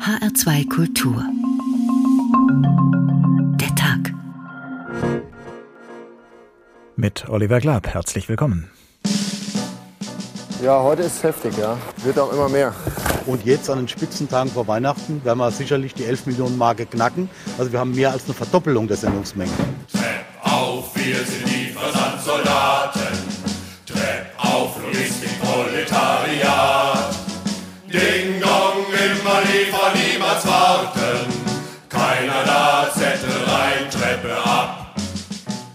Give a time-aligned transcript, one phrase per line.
[0.00, 1.22] HR2 Kultur.
[3.60, 4.14] Der Tag.
[6.96, 8.70] Mit Oliver Glab, herzlich willkommen.
[10.62, 11.76] Ja, heute ist es heftig, ja.
[11.98, 12.74] Wird auch immer mehr.
[13.26, 17.28] Und jetzt an den Spitzentagen vor Weihnachten werden wir sicherlich die 11 Millionen Marke knacken.
[17.58, 19.52] Also wir haben mehr als eine Verdoppelung der Sendungsmenge.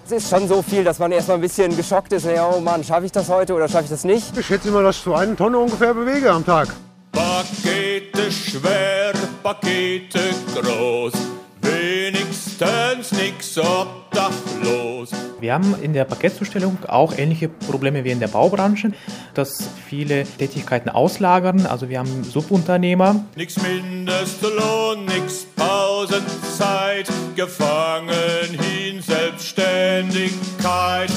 [0.06, 2.28] Es ist schon so viel, dass man erstmal ein bisschen geschockt ist.
[2.28, 4.38] Ja, oh Mann, schaffe ich das heute oder schaffe ich das nicht?
[4.38, 6.68] Ich schätze immer, dass ich so eine Tonne ungefähr bewege am Tag.
[7.12, 10.20] Pakete schwer, Pakete
[10.54, 11.14] groß.
[11.60, 15.10] Wenigstens nix obdachlos.
[15.40, 18.92] Wir haben in der Paketzustellung auch ähnliche Probleme wie in der Baubranche,
[19.34, 21.66] dass viele Tätigkeiten auslagern.
[21.66, 23.26] Also wir haben Subunternehmer.
[23.36, 27.10] Nix Mindestlohn, nix Pausenzeit.
[27.36, 31.12] Gefangen hin, Selbstständigkeit.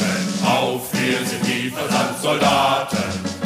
[0.45, 3.38] Auf, wir sind die Versandsoldaten.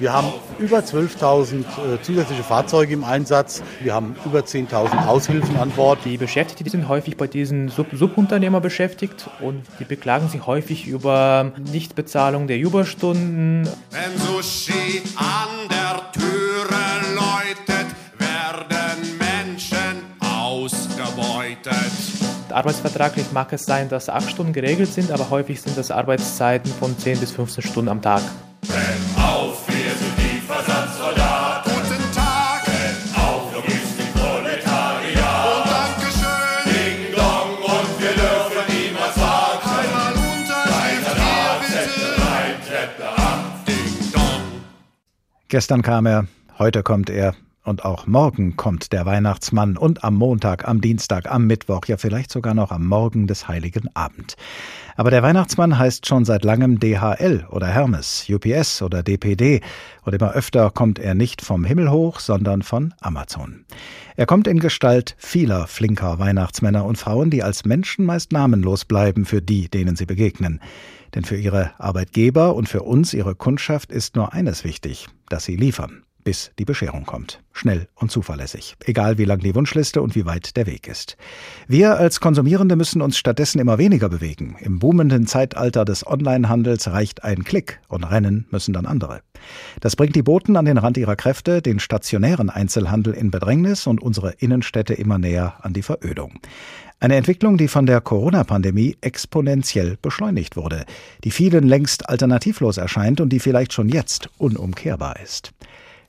[0.00, 3.62] Wir haben über 12.000 äh, zusätzliche Fahrzeuge im Einsatz.
[3.80, 6.00] Wir haben über 10.000 Aushilfen an Bord.
[6.04, 11.52] Die Beschäftigten sind häufig bei diesen Sub Subunternehmer beschäftigt und die beklagen sich häufig über
[11.70, 13.68] Nichtbezahlung der Überstunden.
[13.90, 21.70] Wenn Sushi an der Türe läutet, werden Menschen ausgebeutet.
[22.50, 26.98] Arbeitsvertraglich mag es sein, dass acht Stunden geregelt sind, aber häufig sind das Arbeitszeiten von
[26.98, 28.22] 10 bis 15 Stunden am Tag.
[28.68, 29.23] Renn
[45.54, 46.26] Gestern kam er,
[46.58, 51.46] heute kommt er und auch morgen kommt der Weihnachtsmann und am Montag, am Dienstag, am
[51.46, 54.34] Mittwoch, ja vielleicht sogar noch am Morgen des heiligen Abend.
[54.96, 59.60] Aber der Weihnachtsmann heißt schon seit langem DHL oder Hermes, UPS oder DPD
[60.02, 63.64] und immer öfter kommt er nicht vom Himmel hoch, sondern von Amazon.
[64.16, 69.24] Er kommt in Gestalt vieler flinker Weihnachtsmänner und Frauen, die als Menschen meist namenlos bleiben
[69.24, 70.60] für die, denen sie begegnen.
[71.14, 75.56] Denn für ihre Arbeitgeber und für uns, ihre Kundschaft, ist nur eines wichtig, dass sie
[75.56, 77.42] liefern bis die Bescherung kommt.
[77.52, 78.76] Schnell und zuverlässig.
[78.84, 81.16] Egal wie lang die Wunschliste und wie weit der Weg ist.
[81.68, 84.56] Wir als Konsumierende müssen uns stattdessen immer weniger bewegen.
[84.58, 89.20] Im boomenden Zeitalter des Onlinehandels reicht ein Klick und rennen müssen dann andere.
[89.80, 94.02] Das bringt die Boten an den Rand ihrer Kräfte, den stationären Einzelhandel in Bedrängnis und
[94.02, 96.40] unsere Innenstädte immer näher an die Verödung.
[97.04, 100.86] Eine Entwicklung, die von der Corona-Pandemie exponentiell beschleunigt wurde,
[101.22, 105.52] die vielen längst alternativlos erscheint und die vielleicht schon jetzt unumkehrbar ist.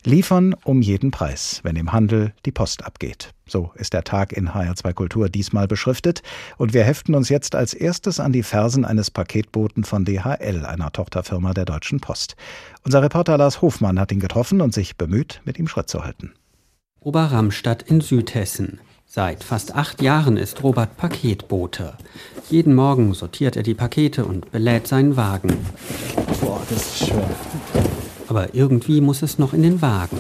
[0.06, 3.34] Liefern um jeden Preis, wenn im Handel die Post abgeht.
[3.46, 6.22] So ist der Tag in HR2 Kultur diesmal beschriftet
[6.56, 10.94] und wir heften uns jetzt als erstes an die Fersen eines Paketboten von DHL, einer
[10.94, 12.38] Tochterfirma der Deutschen Post.
[12.86, 16.32] Unser Reporter Lars Hofmann hat ihn getroffen und sich bemüht, mit ihm Schritt zu halten.
[17.02, 18.80] Oberramstadt in Südhessen.
[19.08, 21.94] Seit fast acht Jahren ist Robert Paketbote.
[22.50, 25.56] Jeden Morgen sortiert er die Pakete und belädt seinen Wagen.
[26.42, 27.30] Boah, das ist schwer.
[28.28, 30.18] Aber irgendwie muss es noch in den Wagen.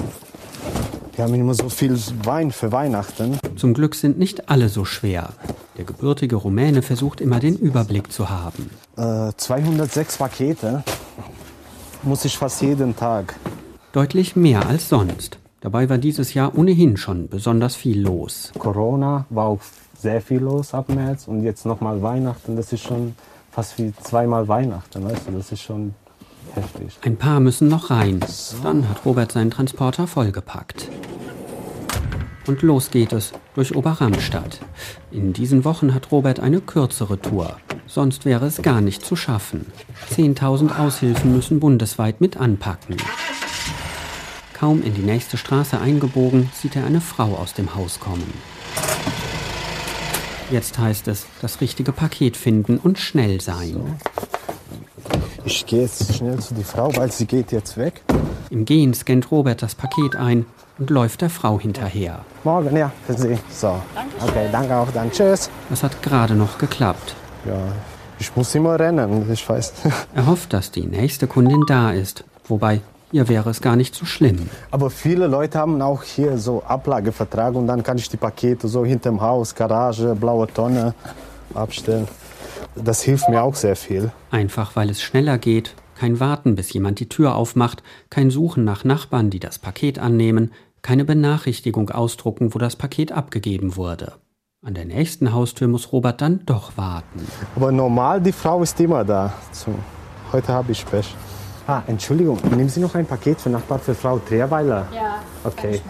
[1.15, 3.37] Wir haben immer so viel Wein für Weihnachten.
[3.55, 5.33] Zum Glück sind nicht alle so schwer.
[5.77, 8.69] Der gebürtige Rumäne versucht immer den Überblick zu haben.
[8.97, 10.83] Äh, 206 Pakete
[12.03, 13.35] muss ich fast jeden Tag.
[13.91, 15.37] Deutlich mehr als sonst.
[15.65, 18.51] Dabei war dieses Jahr ohnehin schon besonders viel los.
[18.59, 19.61] Corona war auch
[19.97, 22.55] sehr viel los ab März und jetzt nochmal Weihnachten.
[22.55, 23.15] Das ist schon
[23.51, 25.31] fast wie zweimal Weihnachten, weißt du?
[25.31, 25.95] Das ist schon
[26.53, 26.99] heftig.
[27.01, 28.19] Ein paar müssen noch rein.
[28.61, 30.87] Dann hat Robert seinen Transporter vollgepackt.
[32.45, 34.59] Und los geht es durch Oberramstadt.
[35.09, 37.57] In diesen Wochen hat Robert eine kürzere Tour.
[37.87, 39.65] Sonst wäre es gar nicht zu schaffen.
[40.11, 42.97] 10.000 Aushilfen müssen bundesweit mit anpacken.
[44.55, 48.33] Kaum in die nächste Straße eingebogen, sieht er eine Frau aus dem Haus kommen.
[50.49, 53.99] Jetzt heißt es, das richtige Paket finden und schnell sein.
[55.43, 58.01] Ich gehe jetzt schnell zu die Frau, weil sie geht jetzt weg.
[58.49, 60.45] Im Gehen scannt Robert das Paket ein
[60.77, 62.23] und läuft der Frau hinterher.
[62.45, 63.37] Morgen, ja, für Sie.
[63.51, 63.75] So.
[64.21, 65.11] Okay, danke auch dann.
[65.11, 65.49] Tschüss.
[65.69, 67.13] Das hat gerade noch geklappt.
[67.45, 67.59] Ja,
[68.19, 69.73] ich muss immer rennen, ich weiß.
[70.15, 72.23] Er hofft, dass die nächste Kundin da ist.
[72.47, 72.79] Wobei,
[73.11, 74.49] hier wäre es gar nicht so schlimm.
[74.71, 78.83] Aber viele Leute haben auch hier so Ablagevertrag und dann kann ich die Pakete so
[78.85, 80.93] hinterm Haus, Garage, blaue Tonne
[81.53, 82.07] abstellen.
[82.75, 84.11] Das hilft mir auch sehr viel.
[84.31, 85.75] Einfach weil es schneller geht.
[85.97, 87.83] Kein Warten, bis jemand die Tür aufmacht.
[88.09, 90.51] Kein Suchen nach Nachbarn, die das Paket annehmen.
[90.81, 94.13] keine Benachrichtigung ausdrucken, wo das Paket abgegeben wurde.
[94.63, 97.25] An der nächsten Haustür muss Robert dann doch warten.
[97.55, 99.33] Aber normal, die Frau ist immer da.
[99.51, 99.73] So,
[100.31, 101.15] heute habe ich Pech.
[101.67, 104.87] Ah, Entschuldigung, nehmen Sie noch ein Paket für Nachbar für Frau Trierweiler?
[104.93, 105.81] Ja, Okay.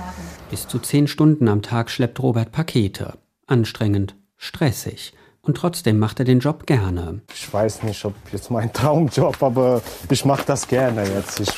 [0.49, 3.13] Bis zu zehn Stunden am Tag schleppt Robert Pakete.
[3.47, 5.13] Anstrengend, stressig.
[5.41, 7.21] Und trotzdem macht er den Job gerne.
[7.33, 11.39] Ich weiß nicht, ob jetzt mein Traumjob, aber ich mache das gerne jetzt.
[11.39, 11.51] Ich,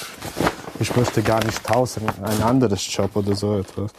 [0.80, 3.92] ich möchte gar nicht tauschen, ein anderes Job oder so etwas.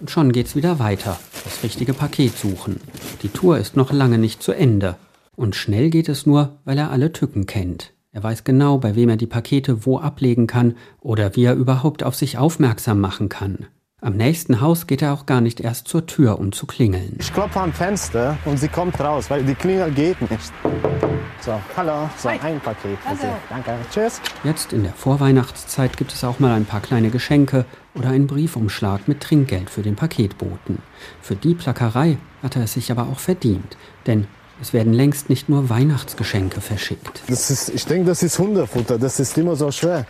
[0.00, 1.18] Und schon geht's wieder weiter.
[1.44, 2.80] Das richtige Paket suchen.
[3.22, 4.96] Die Tour ist noch lange nicht zu Ende.
[5.36, 7.92] Und schnell geht es nur, weil er alle Tücken kennt.
[8.18, 12.02] Er weiß genau, bei wem er die Pakete wo ablegen kann oder wie er überhaupt
[12.02, 13.66] auf sich aufmerksam machen kann.
[14.00, 17.14] Am nächsten Haus geht er auch gar nicht erst zur Tür, um zu klingeln.
[17.20, 20.52] Ich klopfe am Fenster und sie kommt raus, weil die Klingel geht nicht.
[21.42, 23.28] So, hallo, so ein Paket für Sie.
[23.50, 24.20] Danke, tschüss.
[24.42, 29.06] Jetzt in der Vorweihnachtszeit gibt es auch mal ein paar kleine Geschenke oder einen Briefumschlag
[29.06, 30.78] mit Trinkgeld für den Paketboten.
[31.20, 33.76] Für die Plackerei hat er es sich aber auch verdient,
[34.08, 34.26] denn
[34.60, 37.22] es werden längst nicht nur Weihnachtsgeschenke verschickt.
[37.28, 40.06] Das ist, ich denke, das ist Hundefutter, das ist immer so schwer.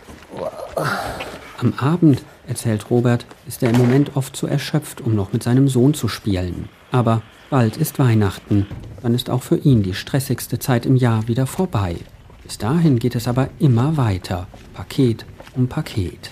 [1.59, 5.67] Am Abend, erzählt Robert, ist er im Moment oft zu erschöpft, um noch mit seinem
[5.67, 6.69] Sohn zu spielen.
[6.91, 8.65] Aber bald ist Weihnachten.
[9.01, 11.97] Dann ist auch für ihn die stressigste Zeit im Jahr wieder vorbei.
[12.43, 14.47] Bis dahin geht es aber immer weiter.
[14.73, 15.25] Paket
[15.55, 16.29] um Paket.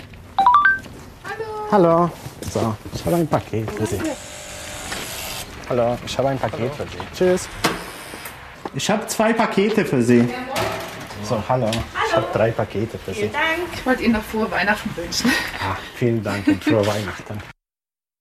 [1.72, 2.10] Hallo.
[2.50, 4.00] So, ich habe ein Paket für Sie.
[5.70, 6.98] Hallo, ich habe ein Paket für Sie.
[7.14, 7.50] Tschüss.
[8.76, 10.28] Ich habe zwei Pakete für Sie.
[11.24, 11.70] So, hallo.
[12.08, 13.30] Ich habe drei Pakete für Sie.
[13.74, 15.32] Ich wollte Ihnen noch frohe Weihnachten wünschen.
[15.60, 17.40] Ah, vielen Dank und frohe Weihnachten.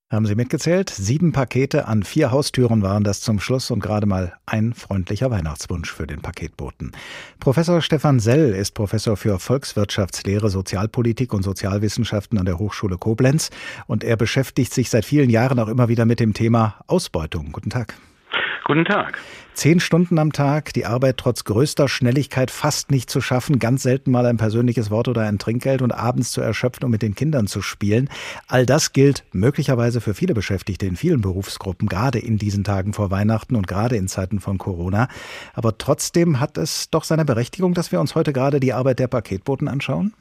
[0.08, 0.88] Haben Sie mitgezählt?
[0.88, 5.92] Sieben Pakete an vier Haustüren waren das zum Schluss und gerade mal ein freundlicher Weihnachtswunsch
[5.92, 6.92] für den Paketboten.
[7.40, 13.50] Professor Stefan Sell ist Professor für Volkswirtschaftslehre, Sozialpolitik und Sozialwissenschaften an der Hochschule Koblenz
[13.88, 17.50] und er beschäftigt sich seit vielen Jahren auch immer wieder mit dem Thema Ausbeutung.
[17.50, 17.94] Guten Tag.
[18.66, 19.16] Guten Tag.
[19.54, 24.10] Zehn Stunden am Tag, die Arbeit trotz größter Schnelligkeit fast nicht zu schaffen, ganz selten
[24.10, 27.46] mal ein persönliches Wort oder ein Trinkgeld und abends zu erschöpfen, um mit den Kindern
[27.46, 28.10] zu spielen.
[28.48, 33.12] All das gilt möglicherweise für viele Beschäftigte in vielen Berufsgruppen, gerade in diesen Tagen vor
[33.12, 35.06] Weihnachten und gerade in Zeiten von Corona.
[35.54, 39.06] Aber trotzdem hat es doch seine Berechtigung, dass wir uns heute gerade die Arbeit der
[39.06, 40.12] Paketboten anschauen?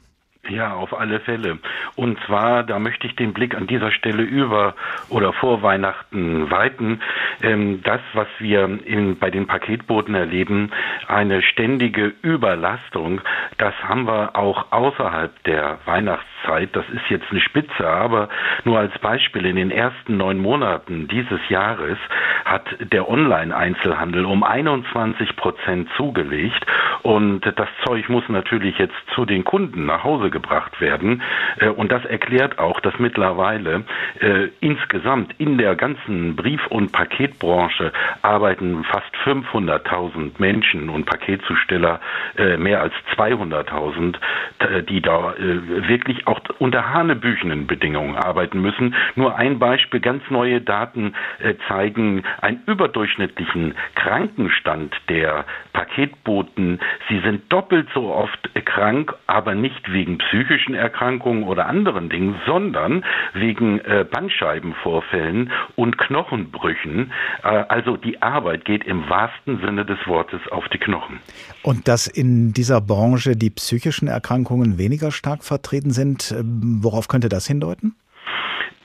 [0.48, 1.58] Ja, auf alle Fälle.
[1.96, 4.74] Und zwar, da möchte ich den Blick an dieser Stelle über
[5.08, 7.00] oder vor Weihnachten weiten.
[7.42, 10.70] Ähm, das, was wir in, bei den Paketbooten erleben,
[11.08, 13.20] eine ständige Überlastung,
[13.58, 16.35] das haben wir auch außerhalb der Weihnachtszeit.
[16.72, 18.28] Das ist jetzt eine Spitze, aber
[18.64, 21.98] nur als Beispiel, in den ersten neun Monaten dieses Jahres
[22.44, 26.64] hat der Online-Einzelhandel um 21 Prozent zugelegt.
[27.02, 31.22] Und das Zeug muss natürlich jetzt zu den Kunden nach Hause gebracht werden.
[31.58, 33.84] Äh, Und das erklärt auch, dass mittlerweile
[34.20, 42.00] äh, insgesamt in der ganzen Brief- und Paketbranche arbeiten fast 500.000 Menschen und Paketzusteller
[42.36, 44.16] äh, mehr als 200.000,
[44.58, 48.94] äh, die da wirklich auch unter hanebüchenen Bedingungen arbeiten müssen.
[49.14, 56.80] Nur ein Beispiel, ganz neue Daten äh, zeigen einen überdurchschnittlichen Krankenstand der Paketboten.
[57.08, 63.04] Sie sind doppelt so oft krank, aber nicht wegen psychischen Erkrankungen oder anderen Dingen, sondern
[63.34, 67.12] wegen äh, Bandscheibenvorfällen und Knochenbrüchen.
[67.42, 71.20] Äh, also die Arbeit geht im wahrsten Sinne des Wortes auf die Knochen.
[71.62, 77.28] Und dass in dieser Branche die psychischen Erkrankungen weniger stark vertreten sind, ähm, worauf könnte
[77.28, 77.94] das hindeuten?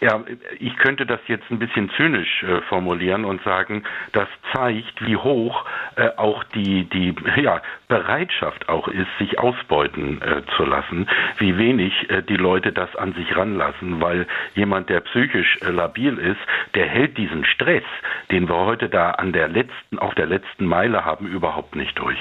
[0.02, 0.20] Ja,
[0.60, 3.84] ich könnte das jetzt ein bisschen zynisch äh, formulieren und sagen,
[4.14, 5.64] das zeigt, wie hoch
[5.96, 11.08] äh, auch die, die ja, Bereitschaft auch ist, sich ausbeuten äh, zu lassen,
[11.38, 16.18] wie wenig äh, die Leute das an sich ranlassen, weil jemand, der psychisch äh, labil
[16.18, 16.42] ist,
[16.74, 17.84] der hält diesen Stress,
[18.32, 22.18] den wir heute da an der letzten, auf der letzten Meile haben, überhaupt nicht durch.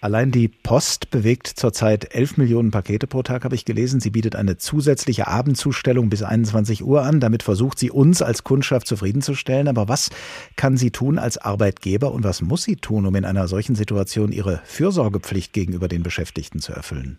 [0.00, 4.00] Allein die Post bewegt zurzeit 11 Millionen Pakete pro Tag, habe ich gelesen.
[4.00, 7.20] Sie bietet eine zusätzliche Abendzustellung bis 21 Uhr an.
[7.20, 9.68] Damit versucht sie uns als Kundschaft zufriedenzustellen.
[9.68, 10.10] Aber was
[10.56, 14.32] kann sie tun als Arbeitgeber und was muss sie tun, um in einer solchen Situation
[14.32, 17.18] ihre Fürsorgepflicht gegenüber den Beschäftigten zu erfüllen?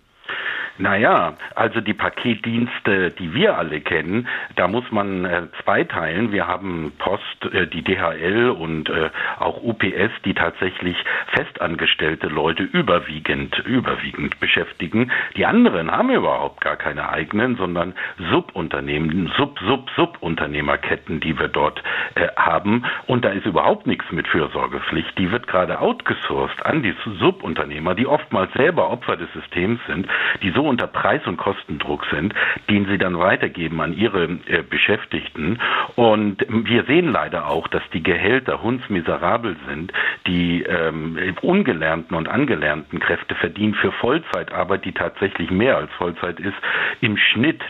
[0.78, 4.28] Naja, also die Paketdienste, die wir alle kennen,
[4.58, 6.34] da muss man äh, zweiteilen.
[6.34, 10.98] Wir haben Post, äh, die DHL und äh, auch UPS, die tatsächlich
[11.34, 15.12] festangestellte Leute überwiegend, überwiegend beschäftigen.
[15.38, 17.94] Die anderen haben überhaupt gar keine eigenen, sondern
[18.30, 21.82] Subunternehmen, Sub, Sub, Subunternehmerketten, die wir dort
[22.16, 22.84] äh, haben.
[23.08, 25.18] Und da ist überhaupt nichts mit Fürsorgepflicht.
[25.18, 30.08] Die wird gerade outgesourced an die Subunternehmer, die oftmals selber Opfer des Systems sind,
[30.42, 32.34] die so unter Preis- und Kostendruck sind,
[32.70, 35.60] den sie dann weitergeben an ihre äh, Beschäftigten.
[35.96, 39.92] Und wir sehen leider auch, dass die Gehälter hundsmiserabel sind.
[40.28, 46.56] Die ähm, ungelernten und angelernten Kräfte verdienen für Vollzeitarbeit, die tatsächlich mehr als Vollzeit ist,
[47.02, 47.62] im Schnitt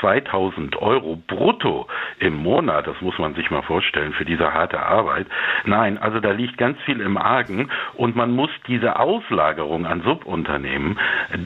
[0.00, 1.86] 2000 äh, Euro brutto
[2.18, 2.86] im Monat.
[2.86, 5.26] Das muss man sich mal vorstellen für diese harte Arbeit.
[5.64, 10.98] Nein, also da liegt ganz viel im Argen und man muss diese Auslagerung an Subunternehmen,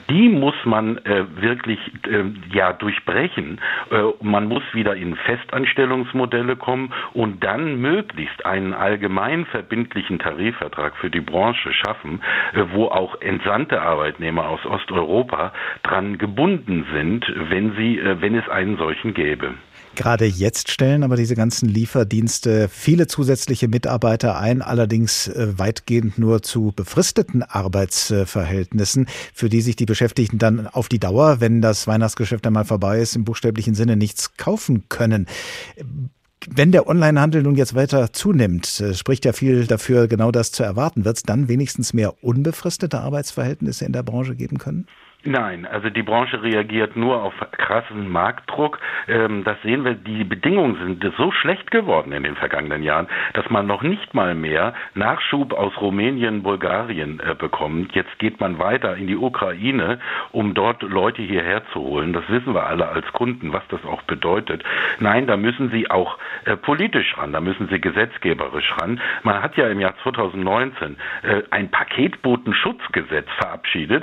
[0.09, 3.61] die muss man äh, wirklich äh, ja durchbrechen.
[3.91, 11.11] Äh, man muss wieder in Festanstellungsmodelle kommen und dann möglichst einen allgemein verbindlichen Tarifvertrag für
[11.11, 12.21] die Branche schaffen,
[12.55, 18.49] äh, wo auch entsandte Arbeitnehmer aus Osteuropa dran gebunden sind, wenn sie, äh, wenn es
[18.49, 19.55] einen solchen gäbe.
[19.97, 26.43] Gerade jetzt stellen aber diese ganzen Lieferdienste viele zusätzliche Mitarbeiter ein, allerdings äh, weitgehend nur
[26.43, 32.47] zu befristeten Arbeitsverhältnissen, für die sich die Beschäftigten dann auf die Dauer, wenn das Weihnachtsgeschäft
[32.47, 35.27] einmal vorbei ist, im buchstäblichen Sinne nichts kaufen können.
[36.49, 40.63] Wenn der Onlinehandel nun jetzt weiter zunimmt, äh, spricht ja viel dafür, genau das zu
[40.63, 41.05] erwarten.
[41.05, 44.87] Wird es dann wenigstens mehr unbefristete Arbeitsverhältnisse in der Branche geben können?
[45.23, 48.79] Nein, also die Branche reagiert nur auf krassen Marktdruck.
[49.07, 53.51] Ähm, das sehen wir, die Bedingungen sind so schlecht geworden in den vergangenen Jahren, dass
[53.51, 57.95] man noch nicht mal mehr Nachschub aus Rumänien, Bulgarien äh, bekommt.
[57.95, 59.99] Jetzt geht man weiter in die Ukraine,
[60.33, 62.15] um dort Leute hierher zu holen.
[62.15, 64.65] Das wissen wir alle als Kunden, was das auch bedeutet.
[65.01, 68.99] Nein, da müssen sie auch äh, politisch ran, da müssen sie gesetzgeberisch ran.
[69.23, 74.03] Man hat ja im Jahr 2019 äh, ein Paketbotenschutzgesetz verabschiedet.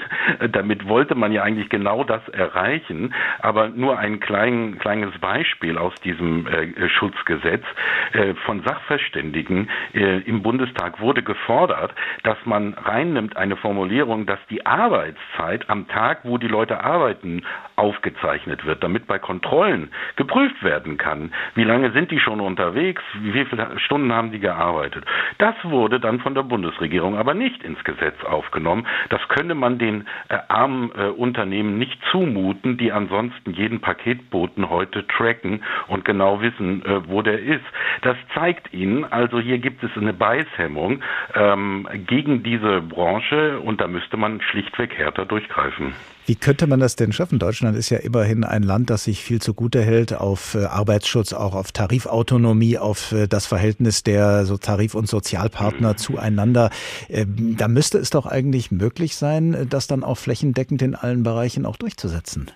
[0.52, 5.78] damit wollte wollte man ja eigentlich genau das erreichen, aber nur ein klein, kleines Beispiel
[5.78, 7.64] aus diesem äh, Schutzgesetz
[8.12, 14.66] äh, von Sachverständigen äh, im Bundestag wurde gefordert, dass man reinnimmt eine Formulierung, dass die
[14.66, 17.44] Arbeitszeit am Tag, wo die Leute arbeiten,
[17.78, 23.32] aufgezeichnet wird, damit bei Kontrollen geprüft werden kann, wie lange sind die schon unterwegs, wie
[23.32, 25.06] viele Stunden haben die gearbeitet.
[25.38, 28.86] Das wurde dann von der Bundesregierung aber nicht ins Gesetz aufgenommen.
[29.10, 35.06] Das könne man den äh, armen äh, Unternehmen nicht zumuten, die ansonsten jeden Paketboten heute
[35.08, 37.66] tracken und genau wissen, äh, wo der ist.
[38.02, 41.02] Das zeigt Ihnen, also hier gibt es eine Beißhemmung
[41.36, 45.94] ähm, gegen diese Branche und da müsste man schlichtweg härter durchgreifen.
[46.28, 47.40] Wie könnte man das denn schaffen?
[47.40, 51.56] Deutschland ist ja immerhin ein Land, das sich viel zugute hält auf äh, Arbeitsschutz, auch
[51.56, 56.70] auf Tarifautonomie, auf äh, das Verhältnis der so Tarif- und Sozialpartner zueinander.
[57.08, 61.66] Ähm, da müsste es doch eigentlich möglich sein, das dann auch flächendeckend in allen Bereichen
[61.66, 62.52] auch durchzusetzen.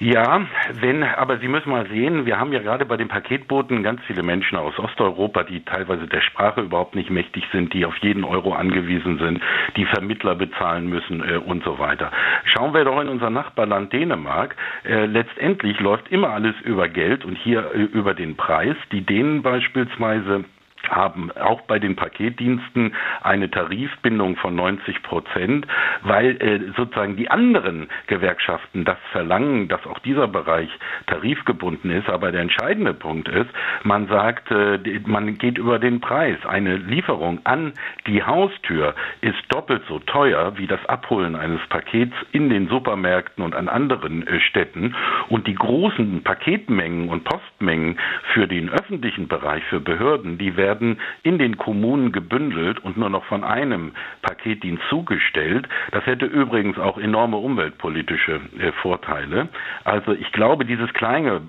[0.00, 0.46] Ja,
[0.80, 4.22] wenn, aber Sie müssen mal sehen, wir haben ja gerade bei den Paketbooten ganz viele
[4.22, 8.52] Menschen aus Osteuropa, die teilweise der Sprache überhaupt nicht mächtig sind, die auf jeden Euro
[8.52, 9.42] angewiesen sind,
[9.76, 12.12] die Vermittler bezahlen müssen äh, und so weiter.
[12.44, 14.54] Schauen wir doch in unser Nachbarland Dänemark.
[14.84, 18.76] Äh, letztendlich läuft immer alles über Geld und hier äh, über den Preis.
[18.92, 20.44] Die Dänen beispielsweise
[20.90, 25.66] haben auch bei den Paketdiensten eine Tarifbindung von 90 Prozent,
[26.02, 30.70] weil äh, sozusagen die anderen Gewerkschaften das verlangen, dass auch dieser Bereich
[31.06, 32.08] tarifgebunden ist.
[32.08, 33.50] Aber der entscheidende Punkt ist,
[33.82, 36.38] man sagt, äh, man geht über den Preis.
[36.46, 37.72] Eine Lieferung an
[38.06, 43.54] die Haustür ist doppelt so teuer wie das Abholen eines Pakets in den Supermärkten und
[43.54, 44.94] an anderen äh, Städten.
[45.28, 47.98] Und die großen Paketmengen und Postmengen
[48.32, 53.10] für den öffentlichen Bereich, für Behörden, die werden werden in den Kommunen gebündelt und nur
[53.10, 53.92] noch von einem
[54.22, 55.68] Paketdienst zugestellt.
[55.90, 59.48] Das hätte übrigens auch enorme umweltpolitische äh, Vorteile.
[59.84, 61.40] Also ich glaube, dieses kleine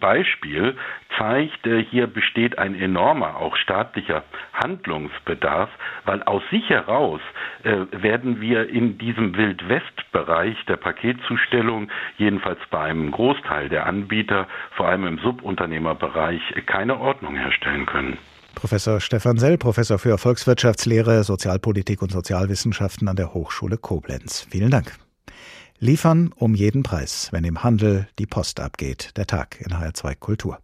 [0.00, 0.76] Beispiel
[1.16, 5.70] zeigt, äh, hier besteht ein enormer, auch staatlicher Handlungsbedarf,
[6.04, 7.20] weil aus sich heraus
[7.62, 14.88] äh, werden wir in diesem Wildwest-Bereich der Paketzustellung, jedenfalls bei einem Großteil der Anbieter, vor
[14.88, 18.18] allem im Subunternehmerbereich, keine Ordnung herstellen können.
[18.54, 24.46] Professor Stefan Sell, Professor für Volkswirtschaftslehre, Sozialpolitik und Sozialwissenschaften an der Hochschule Koblenz.
[24.50, 24.96] Vielen Dank.
[25.78, 29.10] Liefern um jeden Preis, wenn im Handel die Post abgeht.
[29.16, 30.58] Der Tag in HR2 Kultur.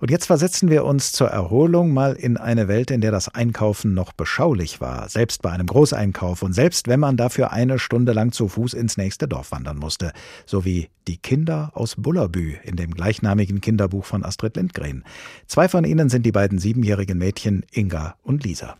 [0.00, 3.92] Und jetzt versetzen wir uns zur Erholung mal in eine Welt, in der das Einkaufen
[3.92, 8.32] noch beschaulich war, selbst bei einem Großeinkauf und selbst wenn man dafür eine Stunde lang
[8.32, 10.12] zu Fuß ins nächste Dorf wandern musste,
[10.46, 15.04] so wie die Kinder aus Bullerbü in dem gleichnamigen Kinderbuch von Astrid Lindgren.
[15.46, 18.78] Zwei von ihnen sind die beiden siebenjährigen Mädchen Inga und Lisa.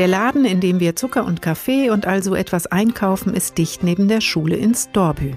[0.00, 4.08] Der Laden, in dem wir Zucker und Kaffee und also etwas einkaufen, ist dicht neben
[4.08, 5.34] der Schule in Storbü.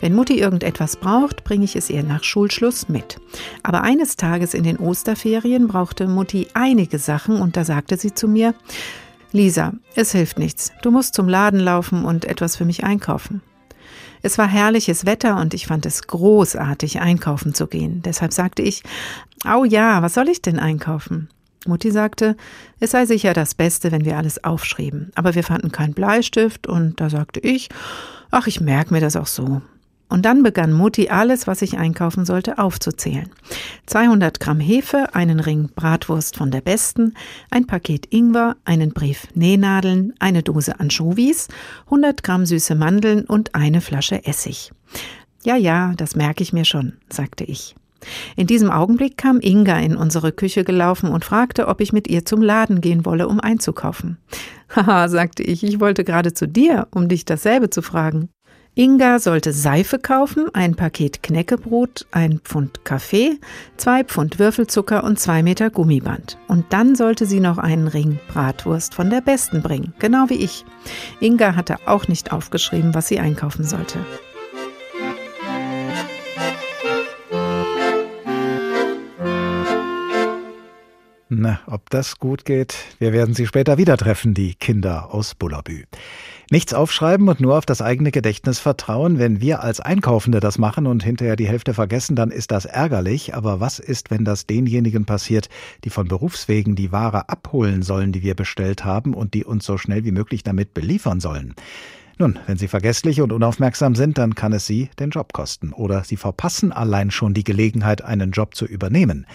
[0.00, 3.20] Wenn Mutti irgendetwas braucht, bringe ich es ihr nach Schulschluss mit.
[3.62, 8.26] Aber eines Tages in den Osterferien brauchte Mutti einige Sachen und da sagte sie zu
[8.26, 8.56] mir,
[9.30, 10.72] Lisa, es hilft nichts.
[10.82, 13.42] Du musst zum Laden laufen und etwas für mich einkaufen.
[14.22, 18.02] Es war herrliches Wetter und ich fand es großartig, einkaufen zu gehen.
[18.02, 18.82] Deshalb sagte ich,
[19.44, 21.28] Au ja, was soll ich denn einkaufen?
[21.66, 22.36] Mutti sagte,
[22.78, 25.10] es sei sicher das Beste, wenn wir alles aufschrieben.
[25.14, 27.68] Aber wir fanden keinen Bleistift und da sagte ich,
[28.30, 29.60] ach, ich merke mir das auch so.
[30.10, 33.30] Und dann begann Mutti alles, was ich einkaufen sollte, aufzuzählen.
[33.86, 37.14] 200 Gramm Hefe, einen Ring Bratwurst von der besten,
[37.50, 41.46] ein Paket Ingwer, einen Brief Nähnadeln, eine Dose Anchovies,
[41.84, 44.72] 100 Gramm süße Mandeln und eine Flasche Essig.
[45.44, 47.76] Ja, ja, das merke ich mir schon, sagte ich.
[48.36, 52.24] In diesem Augenblick kam Inga in unsere Küche gelaufen und fragte, ob ich mit ihr
[52.24, 54.18] zum Laden gehen wolle, um einzukaufen.
[54.74, 58.28] Haha, sagte ich, ich wollte gerade zu dir, um dich dasselbe zu fragen.
[58.76, 63.38] Inga sollte Seife kaufen, ein Paket Knäckebrot, ein Pfund Kaffee,
[63.76, 66.38] zwei Pfund Würfelzucker und zwei Meter Gummiband.
[66.46, 70.64] Und dann sollte sie noch einen Ring Bratwurst von der besten bringen, genau wie ich.
[71.20, 73.98] Inga hatte auch nicht aufgeschrieben, was sie einkaufen sollte.
[81.32, 85.84] Na, ob das gut geht, wir werden sie später wieder treffen, die Kinder aus Bullabü.
[86.50, 89.20] Nichts aufschreiben und nur auf das eigene Gedächtnis vertrauen.
[89.20, 93.36] Wenn wir als Einkaufende das machen und hinterher die Hälfte vergessen, dann ist das ärgerlich.
[93.36, 95.48] Aber was ist, wenn das denjenigen passiert,
[95.84, 99.78] die von Berufswegen die Ware abholen sollen, die wir bestellt haben und die uns so
[99.78, 101.54] schnell wie möglich damit beliefern sollen?
[102.20, 105.72] Nun, wenn Sie vergesslich und unaufmerksam sind, dann kann es Sie den Job kosten.
[105.72, 109.26] Oder Sie verpassen allein schon die Gelegenheit, einen Job zu übernehmen.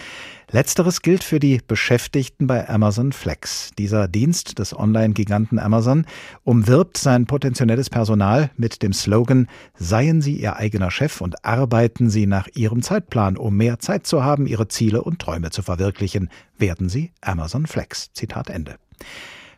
[0.52, 3.72] Letzteres gilt für die Beschäftigten bei Amazon Flex.
[3.78, 6.06] Dieser Dienst des Online-Giganten Amazon
[6.44, 12.26] umwirbt sein potenzielles Personal mit dem Slogan Seien Sie Ihr eigener Chef und arbeiten Sie
[12.26, 16.30] nach Ihrem Zeitplan, um mehr Zeit zu haben, Ihre Ziele und Träume zu verwirklichen.
[16.56, 18.12] Werden Sie Amazon Flex.
[18.12, 18.76] Zitat Ende.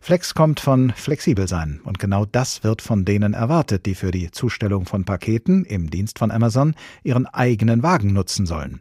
[0.01, 4.31] Flex kommt von flexibel sein und genau das wird von denen erwartet, die für die
[4.31, 8.81] Zustellung von Paketen im Dienst von Amazon ihren eigenen Wagen nutzen sollen.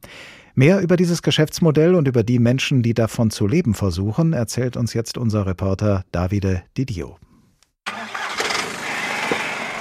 [0.59, 4.95] Mehr über dieses Geschäftsmodell und über die Menschen, die davon zu leben versuchen, erzählt uns
[4.95, 7.19] jetzt unser Reporter Davide Didio.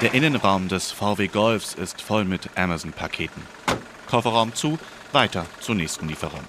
[0.02, 3.40] Der Innenraum des VW Golfs ist voll mit Amazon-Paketen.
[4.06, 4.78] Kofferraum zu,
[5.12, 6.44] weiter zur nächsten Lieferung.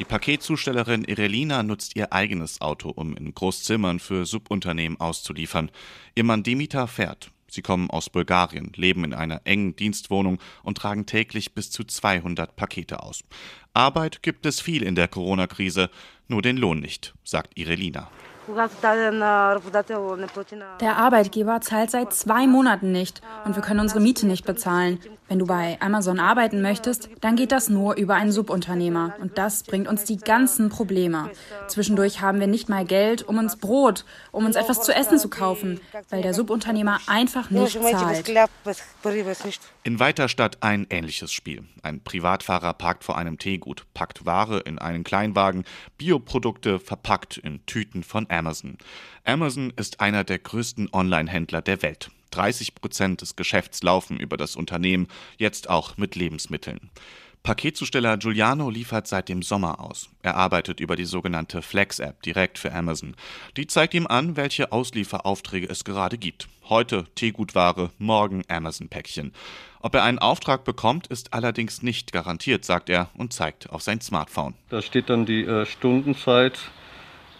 [0.00, 5.70] Die Paketzustellerin Irelina nutzt ihr eigenes Auto, um in Großzimmern für Subunternehmen auszuliefern.
[6.16, 7.30] Ihr Mann Dimitar fährt.
[7.52, 12.56] Sie kommen aus Bulgarien, leben in einer engen Dienstwohnung und tragen täglich bis zu 200
[12.56, 13.24] Pakete aus.
[13.74, 15.90] Arbeit gibt es viel in der Corona-Krise,
[16.28, 18.08] nur den Lohn nicht, sagt Irelina.
[20.80, 24.98] Der Arbeitgeber zahlt seit zwei Monaten nicht und wir können unsere Miete nicht bezahlen.
[25.32, 29.62] Wenn du bei Amazon arbeiten möchtest, dann geht das nur über einen Subunternehmer und das
[29.62, 31.30] bringt uns die ganzen Probleme.
[31.68, 35.30] Zwischendurch haben wir nicht mal Geld, um uns Brot, um uns etwas zu essen zu
[35.30, 38.30] kaufen, weil der Subunternehmer einfach nicht zahlt.
[39.84, 41.64] In Weiterstadt ein ähnliches Spiel.
[41.82, 45.64] Ein Privatfahrer parkt vor einem Teegut, packt Ware in einen Kleinwagen,
[45.96, 48.76] Bioprodukte verpackt in Tüten von Amazon.
[49.24, 52.10] Amazon ist einer der größten Online-Händler der Welt.
[52.32, 56.90] 30 Prozent des Geschäfts laufen über das Unternehmen, jetzt auch mit Lebensmitteln.
[57.42, 60.08] Paketzusteller Giuliano liefert seit dem Sommer aus.
[60.22, 63.16] Er arbeitet über die sogenannte Flex-App direkt für Amazon.
[63.56, 66.48] Die zeigt ihm an, welche Auslieferaufträge es gerade gibt.
[66.68, 69.32] Heute Teegutware, morgen Amazon-Päckchen.
[69.80, 74.00] Ob er einen Auftrag bekommt, ist allerdings nicht garantiert, sagt er und zeigt auf sein
[74.00, 74.54] Smartphone.
[74.68, 76.60] Da steht dann die äh, Stundenzeit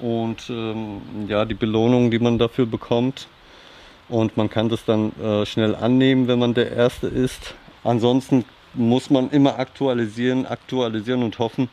[0.01, 3.29] und ähm, ja, die Belohnung, die man dafür bekommt.
[4.13, 7.55] Und man kann das dann äh, schnell annehmen, wenn man der Erste ist.
[7.83, 8.45] Ansonsten
[8.75, 11.71] muss man immer aktualisieren, aktualisieren und hoffen,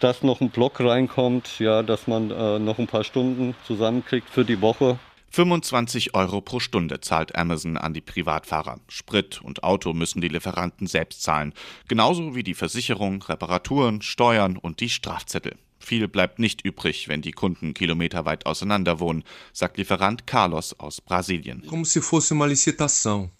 [0.00, 4.46] dass noch ein Block reinkommt, ja, dass man äh, noch ein paar Stunden zusammenkriegt für
[4.46, 4.98] die Woche.
[5.32, 8.80] 25 Euro pro Stunde zahlt Amazon an die Privatfahrer.
[8.88, 11.52] Sprit und Auto müssen die Lieferanten selbst zahlen.
[11.88, 15.56] Genauso wie die Versicherung, Reparaturen, Steuern und die Strafzettel.
[15.84, 21.62] Viel bleibt nicht übrig, wenn die Kunden kilometerweit auseinander wohnen, sagt Lieferant Carlos aus Brasilien.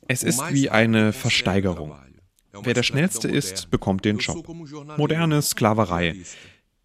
[0.09, 1.95] Es ist wie eine Versteigerung.
[2.53, 4.47] Wer der Schnellste ist, bekommt den Job.
[4.99, 6.23] Moderne Sklaverei.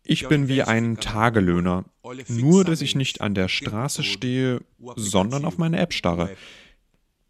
[0.03, 1.83] Ich bin wie ein Tagelöhner,
[2.29, 4.61] nur dass ich nicht an der Straße stehe,
[4.95, 6.35] sondern auf meine App starre.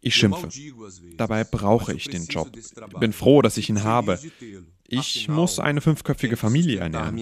[0.02, 0.48] Ich schimpfe.
[1.16, 2.50] Dabei brauche ich den Job.
[2.98, 4.18] Bin froh, dass ich ihn habe.
[4.92, 7.16] Ich muss eine fünfköpfige Familie ernähren.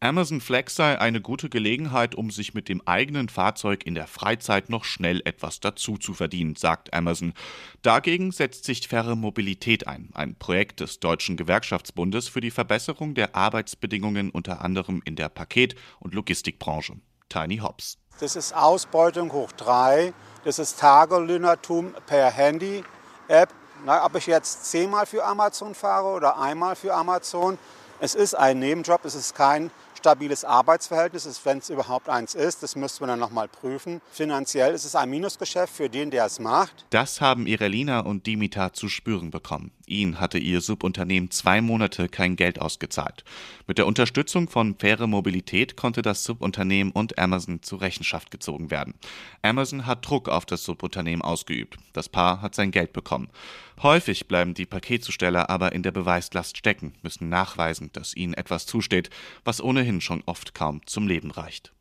[0.00, 4.68] Amazon Flex sei eine gute Gelegenheit, um sich mit dem eigenen Fahrzeug in der Freizeit
[4.68, 7.32] noch schnell etwas dazu zu verdienen, sagt Amazon.
[7.80, 13.34] Dagegen setzt sich Faire Mobilität ein, ein Projekt des Deutschen Gewerkschaftsbundes für die Verbesserung der
[13.34, 16.96] Arbeitsbedingungen unter anderem in der Paket- und Logistikbranche.
[17.28, 17.98] Tiny Hops.
[18.20, 20.12] Das ist Ausbeutung hoch drei.
[20.46, 23.48] Das ist Tagelöhnertum per Handy-App
[23.84, 27.58] na, ob ich jetzt zehnmal für Amazon fahre oder einmal für Amazon,
[27.98, 32.62] es ist ein Nebenjob, es ist kein stabiles Arbeitsverhältnis, wenn es überhaupt eins ist.
[32.62, 34.00] Das müsste man dann nochmal prüfen.
[34.10, 36.86] Finanziell ist es ein Minusgeschäft für den, der es macht.
[36.90, 39.72] Das haben Irelina und Dimitar zu spüren bekommen.
[39.86, 43.24] Ihnen hatte ihr Subunternehmen zwei Monate kein Geld ausgezahlt.
[43.66, 48.94] Mit der Unterstützung von Faire Mobilität konnte das Subunternehmen und Amazon zur Rechenschaft gezogen werden.
[49.42, 51.76] Amazon hat Druck auf das Subunternehmen ausgeübt.
[51.92, 53.28] Das Paar hat sein Geld bekommen.
[53.82, 59.10] Häufig bleiben die Paketzusteller aber in der Beweislast stecken, müssen nachweisen, dass ihnen etwas zusteht,
[59.44, 61.72] was ohnehin schon oft kaum zum Leben reicht.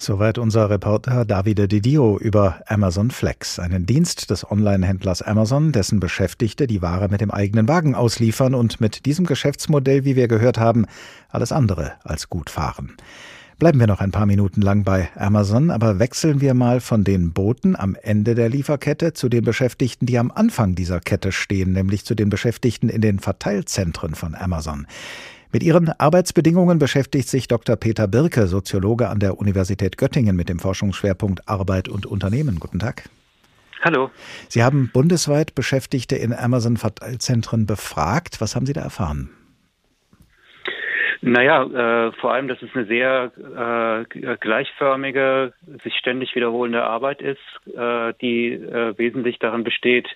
[0.00, 6.68] Soweit unser Reporter Davide Didio über Amazon Flex, einen Dienst des Online-Händlers Amazon, dessen Beschäftigte
[6.68, 10.86] die Ware mit dem eigenen Wagen ausliefern und mit diesem Geschäftsmodell, wie wir gehört haben,
[11.30, 12.96] alles andere als gut fahren.
[13.58, 17.32] Bleiben wir noch ein paar Minuten lang bei Amazon, aber wechseln wir mal von den
[17.32, 22.04] Boten am Ende der Lieferkette zu den Beschäftigten, die am Anfang dieser Kette stehen, nämlich
[22.04, 24.86] zu den Beschäftigten in den Verteilzentren von Amazon.
[25.50, 27.74] Mit ihren Arbeitsbedingungen beschäftigt sich Dr.
[27.74, 32.60] Peter Birke, Soziologe an der Universität Göttingen mit dem Forschungsschwerpunkt Arbeit und Unternehmen.
[32.60, 33.10] Guten Tag.
[33.82, 34.12] Hallo.
[34.48, 38.40] Sie haben bundesweit Beschäftigte in Amazon-Verteilzentren befragt.
[38.40, 39.30] Was haben Sie da erfahren?
[41.20, 45.52] Naja, äh, vor allem, dass es eine sehr äh, gleichförmige,
[45.82, 50.08] sich ständig wiederholende Arbeit ist, äh, die äh, wesentlich darin besteht,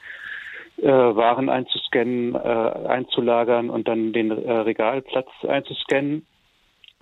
[0.79, 6.27] äh, Waren einzuscannen, äh, einzulagern und dann den äh, Regalplatz einzuscannen,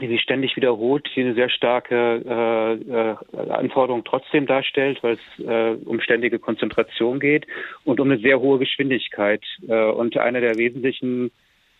[0.00, 5.44] die sich ständig wiederholt, die eine sehr starke äh, äh, Anforderung trotzdem darstellt, weil es
[5.44, 7.46] äh, um ständige Konzentration geht
[7.84, 9.42] und um eine sehr hohe Geschwindigkeit.
[9.68, 11.30] Äh, und einer der wesentlichen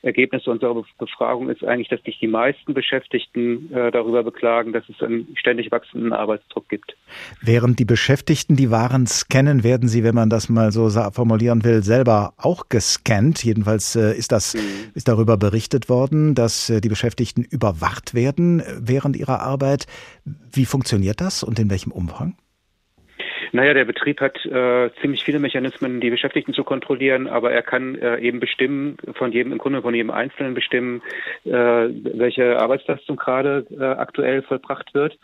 [0.03, 5.03] Ergebnis unserer Befragung ist eigentlich, dass sich die meisten Beschäftigten äh, darüber beklagen, dass es
[5.03, 6.97] einen ständig wachsenden Arbeitsdruck gibt.
[7.43, 11.83] Während die Beschäftigten die Waren scannen, werden sie, wenn man das mal so formulieren will,
[11.83, 13.45] selber auch gescannt.
[13.45, 14.61] Jedenfalls äh, ist das mhm.
[14.95, 19.87] ist darüber berichtet worden, dass äh, die Beschäftigten überwacht werden äh, während ihrer Arbeit.
[20.25, 22.37] Wie funktioniert das und in welchem Umfang?
[23.53, 27.97] Naja, der Betrieb hat äh, ziemlich viele Mechanismen, die Beschäftigten zu kontrollieren, aber er kann
[27.97, 31.03] äh, eben bestimmen, von jedem, im Grunde von jedem Einzelnen bestimmen,
[31.45, 35.19] äh, welche Arbeitsleistung gerade äh, aktuell vollbracht wird.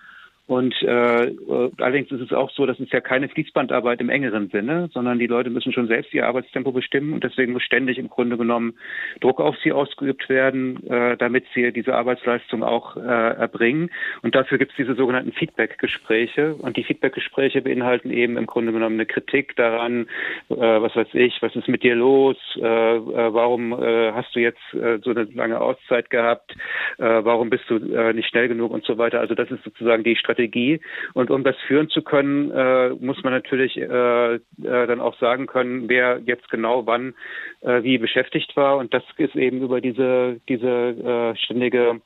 [0.47, 1.35] Und äh,
[1.79, 5.27] allerdings ist es auch so, dass es ja keine Fließbandarbeit im engeren Sinne, sondern die
[5.27, 8.75] Leute müssen schon selbst ihr Arbeitstempo bestimmen und deswegen muss ständig im Grunde genommen
[9.21, 13.91] Druck auf sie ausgeübt werden, äh, damit sie diese Arbeitsleistung auch äh, erbringen.
[14.23, 16.55] Und dafür gibt es diese sogenannten Feedback-Gespräche.
[16.55, 20.07] Und die Feedback-Gespräche beinhalten eben im Grunde genommen eine Kritik daran,
[20.49, 23.01] äh, was weiß ich, was ist mit dir los, äh, äh,
[23.35, 26.53] warum äh, hast du jetzt äh, so eine lange Auszeit gehabt,
[26.99, 29.19] äh, warum bist du äh, nicht schnell genug und so weiter.
[29.19, 30.81] Also das ist sozusagen die Strategie Strategie.
[31.15, 35.47] Und um das führen zu können, äh, muss man natürlich äh, äh, dann auch sagen
[35.47, 37.15] können, wer jetzt genau wann
[37.63, 38.77] äh, wie beschäftigt war.
[38.77, 42.01] Und das ist eben über diese, diese äh, ständige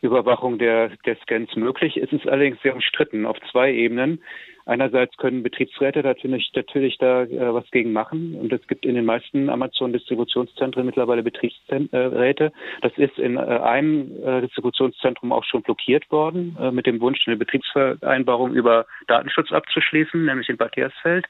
[0.00, 1.96] Überwachung der, der Scans möglich.
[1.96, 4.22] Es ist allerdings sehr umstritten auf zwei Ebenen.
[4.66, 8.34] Einerseits können Betriebsräte natürlich, natürlich da äh, was gegen machen.
[8.34, 12.52] Und es gibt in den meisten Amazon-Distributionszentren mittlerweile Betriebsräte.
[12.82, 17.28] Das ist in äh, einem äh, Distributionszentrum auch schon blockiert worden, äh, mit dem Wunsch,
[17.28, 21.26] eine Betriebsvereinbarung über Datenschutz abzuschließen, nämlich in Bad Hersfeld.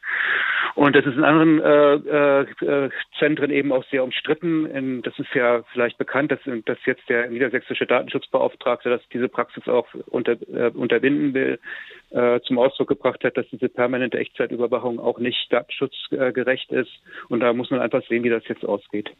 [0.75, 4.65] Und das ist in anderen äh, äh, Zentren eben auch sehr umstritten.
[4.65, 9.69] In, das ist ja vielleicht bekannt, dass, dass jetzt der niedersächsische Datenschutzbeauftragte dass diese Praxis
[9.69, 10.37] auch unter,
[10.75, 11.59] unterbinden will,
[12.45, 16.91] zum Ausdruck gebracht hat, dass diese permanente Echtzeitüberwachung auch nicht datenschutzgerecht ist.
[17.29, 19.11] Und da muss man einfach sehen, wie das jetzt ausgeht.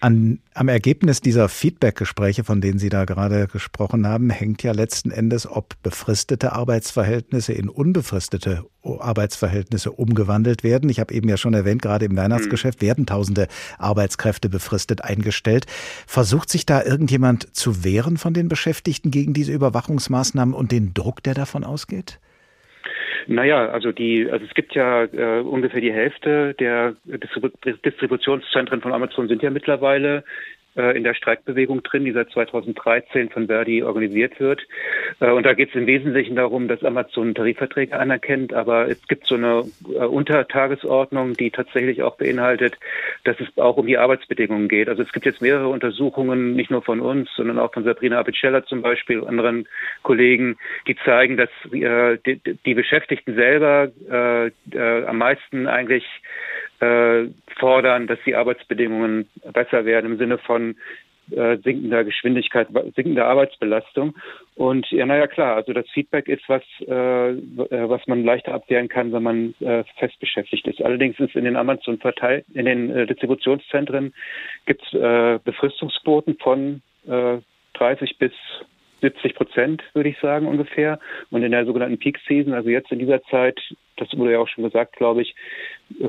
[0.00, 5.10] An, am Ergebnis dieser Feedback-Gespräche, von denen Sie da gerade gesprochen haben, hängt ja letzten
[5.10, 10.88] Endes, ob befristete Arbeitsverhältnisse in unbefristete Arbeitsverhältnisse umgewandelt werden.
[10.88, 13.48] Ich habe eben ja schon erwähnt, gerade im Weihnachtsgeschäft werden tausende
[13.78, 15.66] Arbeitskräfte befristet eingestellt.
[16.06, 21.22] Versucht sich da irgendjemand zu wehren von den Beschäftigten gegen diese Überwachungsmaßnahmen und den Druck,
[21.22, 22.20] der davon ausgeht?
[23.28, 27.48] Naja, also die, also es gibt ja äh, ungefähr die Hälfte der Distribu
[27.84, 30.24] Distributionszentren von Amazon sind ja mittlerweile
[30.76, 34.60] in der Streikbewegung drin, die seit 2013 von Verdi organisiert wird.
[35.20, 39.26] Äh, und da geht es im Wesentlichen darum, dass Amazon Tarifverträge anerkennt, aber es gibt
[39.26, 42.76] so eine äh, Untertagesordnung, die tatsächlich auch beinhaltet,
[43.24, 44.88] dass es auch um die Arbeitsbedingungen geht.
[44.88, 48.64] Also es gibt jetzt mehrere Untersuchungen, nicht nur von uns, sondern auch von Sabrina Apicella
[48.64, 49.66] zum Beispiel, anderen
[50.02, 56.04] Kollegen, die zeigen, dass äh, die, Beschäftigten selber äh, äh, am meisten eigentlich
[56.80, 57.26] äh,
[57.58, 60.76] fordern, dass die Arbeitsbedingungen besser werden im Sinne von
[61.30, 64.14] äh, sinkender Geschwindigkeit, sinkender Arbeitsbelastung.
[64.54, 68.88] Und ja, naja, klar, also das Feedback ist was, äh, äh, was man leichter abwehren
[68.88, 70.80] kann, wenn man äh, fest beschäftigt ist.
[70.82, 74.14] Allerdings ist in den Amazon verteilt, in den äh, Distributionszentren
[74.66, 77.38] gibt es äh, Befristungsquoten von äh,
[77.74, 78.32] 30 bis
[79.06, 80.98] 70 Prozent, würde ich sagen, ungefähr.
[81.30, 83.60] Und in der sogenannten Peak Season, also jetzt in dieser Zeit,
[83.96, 85.34] das wurde ja auch schon gesagt, glaube ich,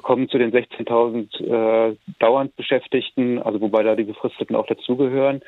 [0.02, 5.42] kommen zu den 16.000 äh, dauernd Beschäftigten, also wobei da die Befristeten auch dazugehören,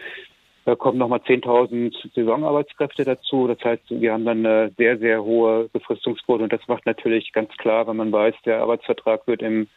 [0.65, 3.47] da kommen nochmal 10.000 Saisonarbeitskräfte dazu.
[3.47, 7.49] Das heißt, wir haben dann eine sehr, sehr hohe Befristungsquote und das macht natürlich ganz
[7.57, 9.67] klar, wenn man weiß, der Arbeitsvertrag wird im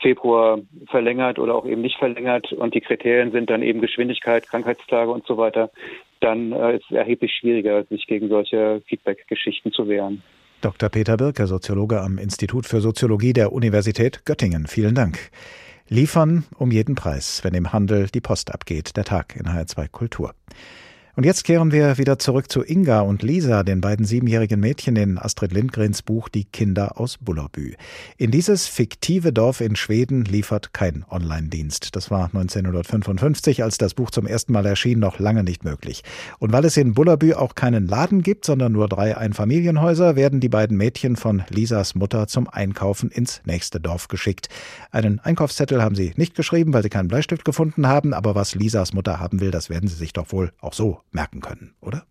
[0.00, 5.10] Februar verlängert oder auch eben nicht verlängert und die Kriterien sind dann eben Geschwindigkeit, Krankheitstage
[5.12, 5.70] und so weiter,
[6.20, 10.22] dann äh, ist es erheblich schwieriger, sich gegen solche Feedback-Geschichten zu wehren.
[10.60, 10.90] Dr.
[10.90, 14.66] Peter Birker, Soziologe am Institut für Soziologie der Universität Göttingen.
[14.66, 15.30] Vielen Dank.
[15.88, 18.96] Liefern um jeden Preis, wenn im Handel die Post abgeht.
[18.96, 20.34] Der Tag in HR2 Kultur.
[21.20, 25.18] Und jetzt kehren wir wieder zurück zu Inga und Lisa, den beiden siebenjährigen Mädchen in
[25.18, 27.74] Astrid Lindgrens Buch Die Kinder aus Bullerbü.
[28.16, 31.94] In dieses fiktive Dorf in Schweden liefert kein Online-Dienst.
[31.94, 36.04] Das war 1955, als das Buch zum ersten Mal erschien, noch lange nicht möglich.
[36.38, 40.48] Und weil es in Bullerbü auch keinen Laden gibt, sondern nur drei Einfamilienhäuser, werden die
[40.48, 44.48] beiden Mädchen von Lisas Mutter zum Einkaufen ins nächste Dorf geschickt.
[44.90, 48.94] Einen Einkaufszettel haben sie nicht geschrieben, weil sie keinen Bleistift gefunden haben, aber was Lisas
[48.94, 52.06] Mutter haben will, das werden sie sich doch wohl auch so merken können, oder?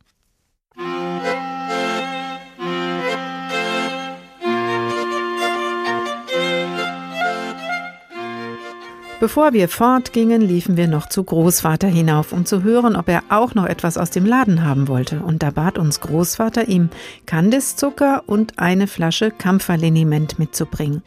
[9.20, 13.54] Bevor wir fortgingen, liefen wir noch zu Großvater hinauf, um zu hören, ob er auch
[13.54, 15.20] noch etwas aus dem Laden haben wollte.
[15.20, 16.90] Und da bat uns Großvater, ihm
[17.26, 21.04] Kandiszucker und eine Flasche Kampferliniment mitzubringen.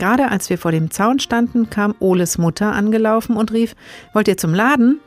[0.00, 3.76] Gerade als wir vor dem Zaun standen, kam Oles Mutter angelaufen und rief,
[4.12, 4.98] wollt ihr zum Laden?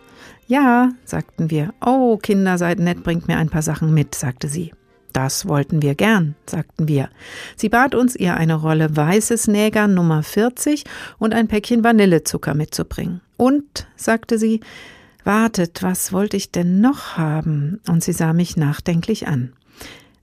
[0.49, 1.75] Ja, sagten wir.
[1.79, 4.73] Oh, Kinder, seid nett, bringt mir ein paar Sachen mit, sagte sie.
[5.13, 7.09] Das wollten wir gern, sagten wir.
[7.55, 10.85] Sie bat uns, ihr eine Rolle weißes Näger Nummer 40
[11.19, 13.21] und ein Päckchen Vanillezucker mitzubringen.
[13.37, 14.61] Und, sagte sie,
[15.23, 17.79] wartet, was wollte ich denn noch haben?
[17.87, 19.53] Und sie sah mich nachdenklich an.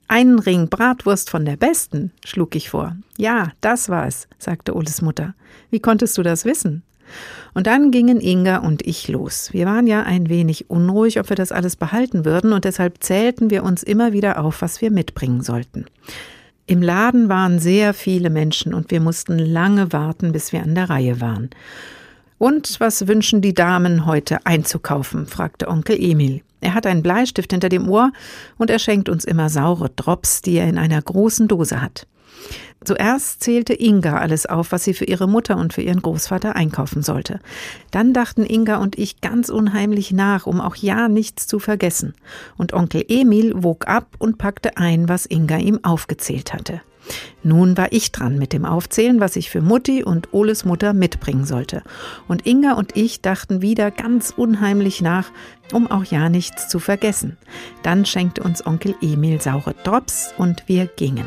[0.09, 2.97] Einen Ring Bratwurst von der besten, schlug ich vor.
[3.17, 5.37] Ja, das war es, sagte Oles Mutter.
[5.71, 6.83] Wie konntest du das wissen?
[7.55, 9.53] Und dann gingen Inga und ich los.
[9.53, 13.51] Wir waren ja ein wenig unruhig, ob wir das alles behalten würden, und deshalb zählten
[13.51, 15.87] wir uns immer wieder auf, was wir mitbringen sollten.
[16.67, 20.91] Im Laden waren sehr viele Menschen und wir mussten lange warten, bis wir an der
[20.91, 21.51] Reihe waren.
[22.39, 25.27] Und was wünschen die Damen heute einzukaufen?
[25.27, 26.43] fragte Onkel Emil.
[26.61, 28.13] Er hat einen Bleistift hinter dem Ohr
[28.59, 32.07] und er schenkt uns immer saure Drops, die er in einer großen Dose hat.
[32.85, 37.03] Zuerst zählte Inga alles auf, was sie für ihre Mutter und für ihren Großvater einkaufen
[37.03, 37.41] sollte.
[37.91, 42.15] Dann dachten Inga und ich ganz unheimlich nach, um auch ja nichts zu vergessen.
[42.57, 46.81] Und Onkel Emil wog ab und packte ein, was Inga ihm aufgezählt hatte.
[47.43, 51.45] Nun war ich dran mit dem Aufzählen, was ich für Mutti und Oles Mutter mitbringen
[51.45, 51.83] sollte.
[52.29, 55.31] Und Inga und ich dachten wieder ganz unheimlich nach,
[55.73, 57.37] um auch ja nichts zu vergessen.
[57.83, 61.27] Dann schenkte uns Onkel Emil saure Drops und wir gingen.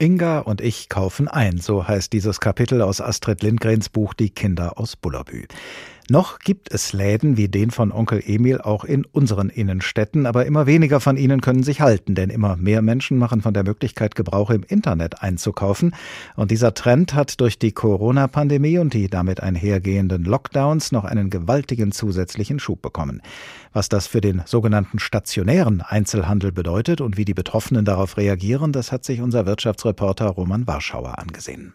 [0.00, 4.78] Inga und ich kaufen ein, so heißt dieses Kapitel aus Astrid Lindgrens Buch Die Kinder
[4.78, 5.46] aus Bullerbü.
[6.08, 10.66] Noch gibt es Läden wie den von Onkel Emil auch in unseren Innenstädten, aber immer
[10.66, 14.50] weniger von ihnen können sich halten, denn immer mehr Menschen machen von der Möglichkeit Gebrauch
[14.50, 15.94] im Internet einzukaufen.
[16.36, 21.90] Und dieser Trend hat durch die Corona-Pandemie und die damit einhergehenden Lockdowns noch einen gewaltigen
[21.90, 23.20] zusätzlichen Schub bekommen.
[23.72, 28.92] Was das für den sogenannten stationären Einzelhandel bedeutet und wie die Betroffenen darauf reagieren, das
[28.92, 31.74] hat sich unser Wirtschaftsreporter Roman Warschauer angesehen.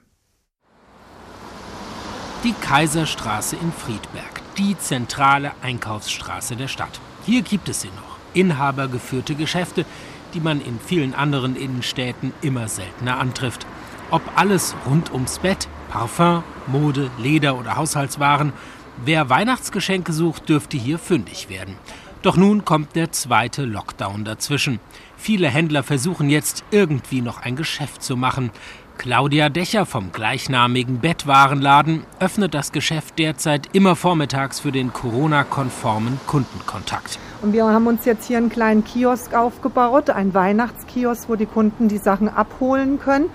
[2.44, 7.00] Die Kaiserstraße in Friedberg, die zentrale Einkaufsstraße der Stadt.
[7.26, 8.18] Hier gibt es sie noch.
[8.34, 9.86] Inhabergeführte Geschäfte,
[10.34, 13.66] die man in vielen anderen Innenstädten immer seltener antrifft.
[14.10, 18.52] Ob alles rund ums Bett, Parfum, Mode, Leder oder Haushaltswaren,
[19.06, 21.76] wer Weihnachtsgeschenke sucht, dürfte hier fündig werden.
[22.22, 24.80] Doch nun kommt der zweite Lockdown dazwischen.
[25.18, 28.52] Viele Händler versuchen jetzt irgendwie noch ein Geschäft zu machen.
[28.98, 37.20] Claudia Dächer vom gleichnamigen Bettwarenladen öffnet das Geschäft derzeit immer vormittags für den Corona-konformen Kundenkontakt.
[37.42, 41.90] Und wir haben uns jetzt hier einen kleinen Kiosk aufgebaut, einen Weihnachtskiosk, wo die Kunden
[41.90, 43.30] die Sachen abholen können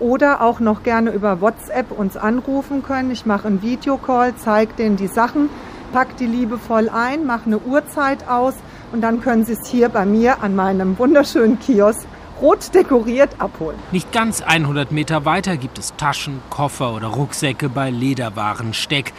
[0.00, 3.10] oder auch noch gerne über WhatsApp uns anrufen können.
[3.10, 5.48] Ich mache einen Videocall, zeige denen die Sachen,
[5.92, 8.54] pack die liebevoll ein, mache eine Uhrzeit aus
[8.92, 12.06] und dann können sie es hier bei mir an meinem wunderschönen Kiosk
[12.40, 13.78] rot dekoriert abholen.
[13.92, 19.12] Nicht ganz 100 Meter weiter gibt es Taschen, Koffer oder Rucksäcke bei Lederwaren Steck.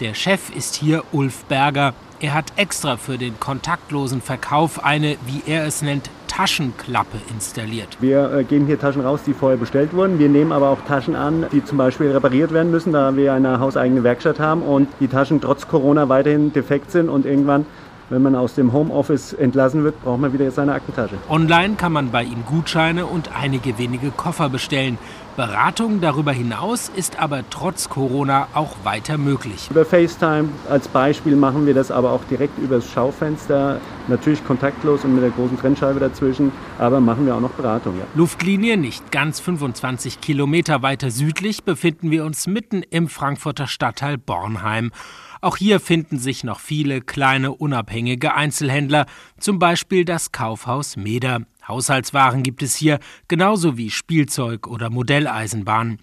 [0.00, 1.92] Der Chef ist hier Ulf Berger.
[2.20, 7.96] Er hat extra für den kontaktlosen Verkauf eine, wie er es nennt, Taschenklappe installiert.
[8.00, 10.20] Wir äh, geben hier Taschen raus, die vorher bestellt wurden.
[10.20, 13.58] Wir nehmen aber auch Taschen an, die zum Beispiel repariert werden müssen, da wir eine
[13.58, 17.66] hauseigene Werkstatt haben und die Taschen trotz Corona weiterhin defekt sind und irgendwann
[18.10, 21.16] wenn man aus dem Homeoffice entlassen wird, braucht man wieder seine Aktentasche.
[21.28, 24.96] Online kann man bei ihm Gutscheine und einige wenige Koffer bestellen.
[25.38, 29.68] Beratung darüber hinaus ist aber trotz Corona auch weiter möglich.
[29.70, 33.80] Über FaceTime als Beispiel machen wir das aber auch direkt übers Schaufenster.
[34.08, 37.96] Natürlich kontaktlos und mit der großen Trennscheibe dazwischen, aber machen wir auch noch Beratung.
[37.96, 38.04] Ja.
[38.16, 44.90] Luftlinie nicht ganz 25 Kilometer weiter südlich befinden wir uns mitten im Frankfurter Stadtteil Bornheim.
[45.40, 49.06] Auch hier finden sich noch viele kleine unabhängige Einzelhändler,
[49.38, 51.42] zum Beispiel das Kaufhaus Meder.
[51.68, 55.98] Haushaltswaren gibt es hier, genauso wie Spielzeug oder Modelleisenbahn.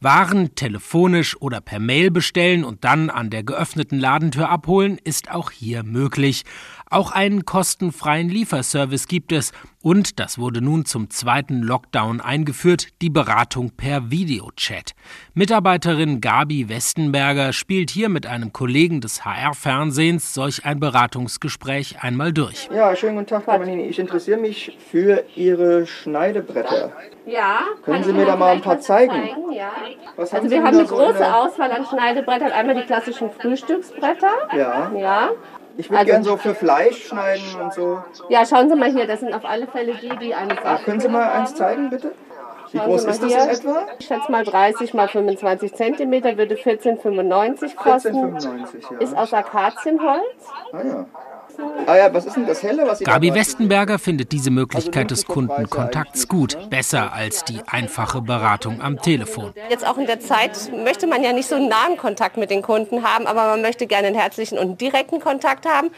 [0.00, 5.50] Waren telefonisch oder per Mail bestellen und dann an der geöffneten Ladentür abholen, ist auch
[5.50, 6.44] hier möglich.
[6.90, 13.10] Auch einen kostenfreien Lieferservice gibt es und, das wurde nun zum zweiten Lockdown eingeführt, die
[13.10, 14.94] Beratung per Videochat.
[15.34, 22.68] Mitarbeiterin Gabi Westenberger spielt hier mit einem Kollegen des HR-Fernsehens solch ein Beratungsgespräch einmal durch.
[22.74, 23.84] Ja, schönen guten Tag, Frau Manini.
[23.84, 26.92] Ich interessiere mich für Ihre Schneidebretter.
[27.26, 27.60] Ja.
[27.84, 29.12] Können Sie mir da mal ein paar zeigen?
[29.12, 29.70] zeigen ja.
[30.16, 32.50] Was also haben wir Sie haben eine so große in der- Auswahl an Schneidebrettern.
[32.52, 34.32] Einmal die klassischen Frühstücksbretter.
[34.56, 34.90] Ja.
[34.96, 35.30] Ja.
[35.78, 38.02] Ich würde Also- gern so für Fleisch schneiden und so.
[38.28, 39.06] Ja, schauen Sie mal hier.
[39.06, 42.12] Das sind auf alle Fälle die, die eine Ah, können Sie mal eins zeigen, bitte?
[42.72, 43.86] Wie groß ist das in etwa?
[43.98, 48.14] Ich schätze mal 30 mal 25 Zentimeter, würde 14,95 kosten.
[48.14, 48.98] 14,95, ja.
[48.98, 50.22] Ist aus Akazienholz.
[50.72, 51.06] Ah ja.
[51.86, 55.24] Ah ja, was ist denn das Helle, was Sie Gabi Westenberger findet diese Möglichkeit des
[55.26, 59.54] Kundenkontakts gut, besser als die einfache Beratung am Telefon.
[59.70, 62.62] Jetzt auch in der Zeit möchte man ja nicht so einen nahen Kontakt mit den
[62.62, 65.90] Kunden haben, aber man möchte gerne einen herzlichen und einen direkten Kontakt haben.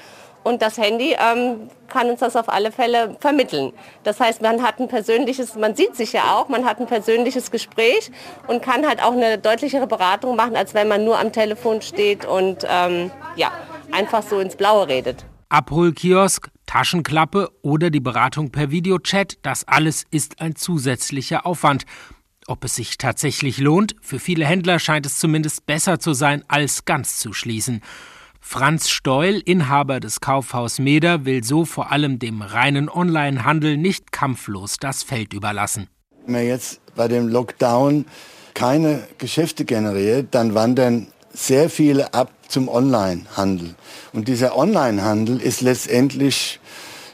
[0.42, 3.72] Und das Handy ähm, kann uns das auf alle Fälle vermitteln.
[4.04, 7.50] Das heißt, man hat ein persönliches, man sieht sich ja auch, man hat ein persönliches
[7.50, 8.10] Gespräch
[8.46, 12.24] und kann halt auch eine deutlichere Beratung machen, als wenn man nur am Telefon steht
[12.24, 13.50] und ähm, ja,
[13.92, 15.26] einfach so ins Blaue redet.
[15.50, 21.84] Abholkiosk, Taschenklappe oder die Beratung per Videochat, das alles ist ein zusätzlicher Aufwand.
[22.46, 26.84] Ob es sich tatsächlich lohnt, für viele Händler scheint es zumindest besser zu sein, als
[26.84, 27.82] ganz zu schließen.
[28.40, 34.76] Franz Steul, Inhaber des Kaufhaus Meder, will so vor allem dem reinen Onlinehandel nicht kampflos
[34.78, 35.88] das Feld überlassen.
[36.24, 38.06] Wenn man jetzt bei dem Lockdown
[38.54, 43.74] keine Geschäfte generiert, dann wandern sehr viele ab zum Onlinehandel.
[44.12, 46.60] Und dieser Onlinehandel ist letztendlich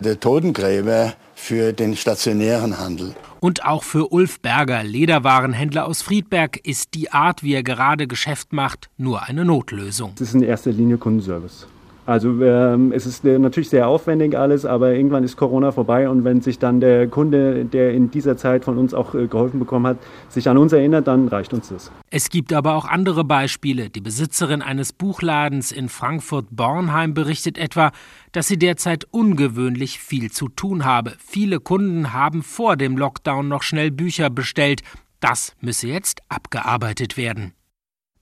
[0.00, 3.14] der Totengräber für den stationären Handel.
[3.40, 8.52] Und auch für Ulf Berger, Lederwarenhändler aus Friedberg, ist die Art, wie er gerade Geschäft
[8.52, 10.12] macht, nur eine Notlösung.
[10.16, 11.66] Es ist in erster Linie Kundenservice.
[12.06, 16.22] Also ähm, es ist äh, natürlich sehr aufwendig alles, aber irgendwann ist Corona vorbei und
[16.22, 19.88] wenn sich dann der Kunde, der in dieser Zeit von uns auch äh, geholfen bekommen
[19.88, 21.90] hat, sich an uns erinnert, dann reicht uns das.
[22.08, 23.90] Es gibt aber auch andere Beispiele.
[23.90, 27.90] Die Besitzerin eines Buchladens in Frankfurt-Bornheim berichtet etwa,
[28.30, 31.14] dass sie derzeit ungewöhnlich viel zu tun habe.
[31.18, 34.82] Viele Kunden haben vor dem Lockdown noch schnell Bücher bestellt.
[35.18, 37.52] Das müsse jetzt abgearbeitet werden.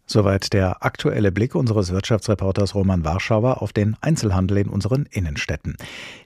[0.07, 5.77] Soweit der aktuelle Blick unseres Wirtschaftsreporters Roman Warschauer auf den Einzelhandel in unseren Innenstädten.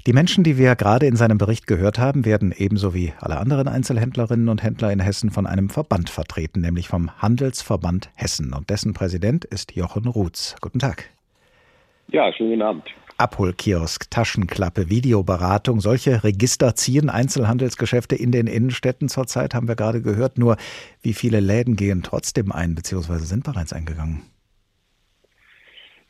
[0.06, 3.68] Die Menschen, die wir gerade in seinem Bericht gehört haben, werden ebenso wie alle anderen
[3.68, 8.52] Einzelhändlerinnen und Händler in Hessen von einem Verband vertreten, nämlich vom Handelsverband Hessen.
[8.52, 10.56] Und dessen Präsident ist Jochen Ruths.
[10.60, 11.10] Guten Tag.
[12.08, 12.84] Ja, schönen Abend.
[13.18, 20.38] Abholkiosk, Taschenklappe, Videoberatung, solche Register ziehen Einzelhandelsgeschäfte in den Innenstädten zurzeit, haben wir gerade gehört.
[20.38, 20.56] Nur
[21.02, 24.22] wie viele Läden gehen trotzdem ein, beziehungsweise sind bereits eingegangen?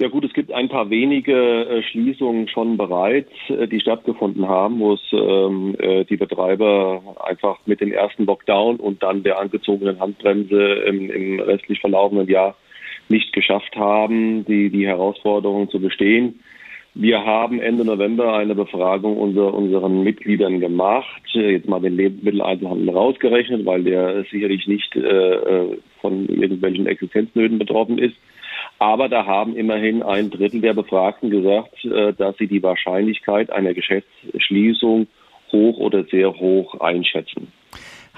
[0.00, 4.78] Ja gut, es gibt ein paar wenige äh, Schließungen schon bereits, äh, die stattgefunden haben,
[4.78, 9.98] wo es ähm, äh, die Betreiber einfach mit dem ersten Lockdown und dann der angezogenen
[9.98, 12.54] Handbremse im, im restlich verlaufenden Jahr
[13.08, 16.38] nicht geschafft haben, die, die Herausforderungen zu bestehen.
[17.00, 23.64] Wir haben Ende November eine Befragung unter unseren Mitgliedern gemacht, jetzt mal den Lebensmitteleinzelhandel rausgerechnet,
[23.64, 28.16] weil der sicherlich nicht äh, von irgendwelchen Existenznöten betroffen ist.
[28.80, 33.74] Aber da haben immerhin ein Drittel der Befragten gesagt, äh, dass sie die Wahrscheinlichkeit einer
[33.74, 35.06] Geschäftsschließung
[35.52, 37.52] hoch oder sehr hoch einschätzen.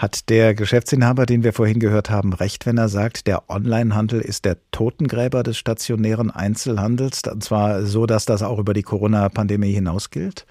[0.01, 4.47] Hat der Geschäftsinhaber, den wir vorhin gehört haben, recht, wenn er sagt, der Onlinehandel ist
[4.47, 7.23] der Totengräber des stationären Einzelhandels?
[7.31, 10.47] Und zwar so, dass das auch über die Corona-Pandemie hinaus gilt?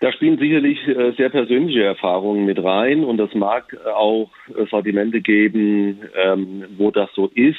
[0.00, 4.28] Da spielen sicherlich äh, sehr persönliche Erfahrungen mit rein und es mag auch
[4.68, 7.56] Sortimente geben, ähm, wo das so ist.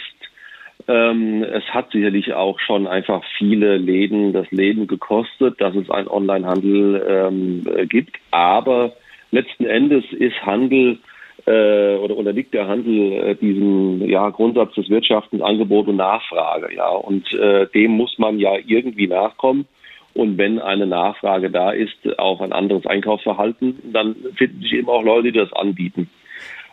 [0.88, 6.08] Ähm, es hat sicherlich auch schon einfach viele Läden das Leben gekostet, dass es einen
[6.08, 8.18] Onlinehandel ähm, gibt.
[8.30, 8.94] Aber
[9.36, 10.98] letzten Endes ist Handel
[11.46, 16.74] äh, oder unterliegt der Handel äh, diesem ja, Grundsatz des Wirtschaftens Angebot und Nachfrage.
[16.76, 19.66] Ja, und äh, dem muss man ja irgendwie nachkommen.
[20.14, 25.04] Und wenn eine Nachfrage da ist auf ein anderes Einkaufsverhalten, dann finden sich eben auch
[25.04, 26.10] Leute, die das anbieten.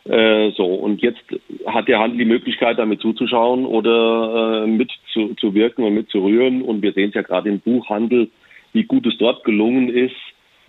[0.05, 1.23] Äh, so, und jetzt
[1.67, 6.63] hat der Handel die Möglichkeit, damit zuzuschauen oder äh, mitzuwirken und mitzurühren.
[6.63, 8.31] Und wir sehen es ja gerade im Buchhandel,
[8.73, 10.15] wie gut es dort gelungen ist,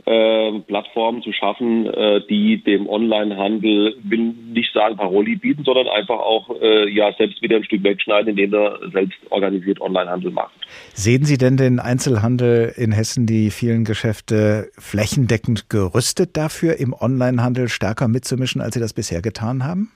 [0.05, 6.19] äh, Plattformen zu schaffen, äh, die dem Onlinehandel, will nicht sagen Paroli bieten, sondern einfach
[6.19, 10.53] auch äh, ja selbst wieder ein Stück wegschneiden, indem er selbst organisiert Onlinehandel macht.
[10.93, 17.69] Sehen Sie denn den Einzelhandel in Hessen, die vielen Geschäfte flächendeckend gerüstet dafür, im Onlinehandel
[17.69, 19.91] stärker mitzumischen, als Sie das bisher getan haben?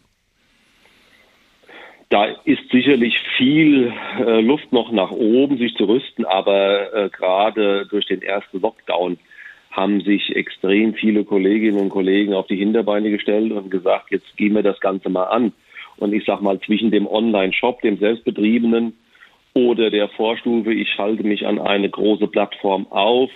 [2.10, 7.86] Da ist sicherlich viel äh, Luft noch nach oben, sich zu rüsten, aber äh, gerade
[7.88, 9.18] durch den ersten Lockdown
[9.78, 14.56] haben sich extrem viele Kolleginnen und Kollegen auf die Hinterbeine gestellt und gesagt, jetzt gehen
[14.56, 15.54] wir das Ganze mal an.
[15.98, 18.94] Und ich sage mal, zwischen dem Online-Shop, dem Selbstbetriebenen
[19.54, 23.30] oder der Vorstufe, ich schalte mich an eine große Plattform auf,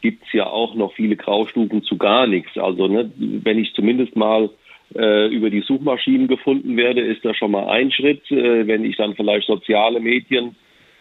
[0.00, 2.56] gibt es ja auch noch viele Graustufen zu gar nichts.
[2.56, 4.48] Also ne, wenn ich zumindest mal
[4.94, 8.30] äh, über die Suchmaschinen gefunden werde, ist das schon mal ein Schritt.
[8.30, 10.56] Äh, wenn ich dann vielleicht soziale Medien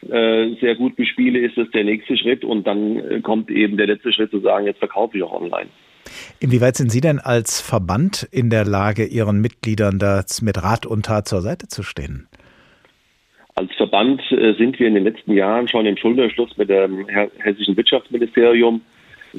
[0.09, 3.87] äh, sehr gut bespiele, ist das der nächste Schritt und dann äh, kommt eben der
[3.87, 5.69] letzte Schritt zu sagen, jetzt verkaufe ich auch online.
[6.39, 11.05] Inwieweit sind Sie denn als Verband in der Lage, Ihren Mitgliedern das mit Rat und
[11.05, 12.27] Tat zur Seite zu stehen?
[13.55, 17.77] Als Verband äh, sind wir in den letzten Jahren schon im Schulterschluss mit dem hessischen
[17.77, 18.81] Wirtschaftsministerium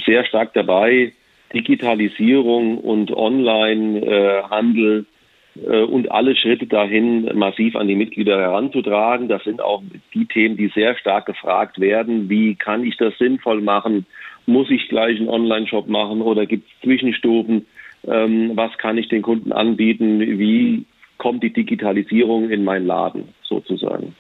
[0.07, 1.13] sehr stark dabei,
[1.53, 5.07] Digitalisierung und Onlinehandel
[5.55, 9.29] und alle Schritte dahin massiv an die Mitglieder heranzutragen.
[9.29, 9.83] Das sind auch
[10.15, 12.31] die Themen, die sehr stark gefragt werden.
[12.31, 14.07] Wie kann ich das sinnvoll machen?
[14.47, 17.67] Muss ich gleich einen Online-Shop machen oder gibt es Zwischenstufen?
[18.07, 20.21] Ähm, was kann ich den Kunden anbieten?
[20.21, 20.87] Wie
[21.19, 24.15] kommt die Digitalisierung in meinen Laden sozusagen?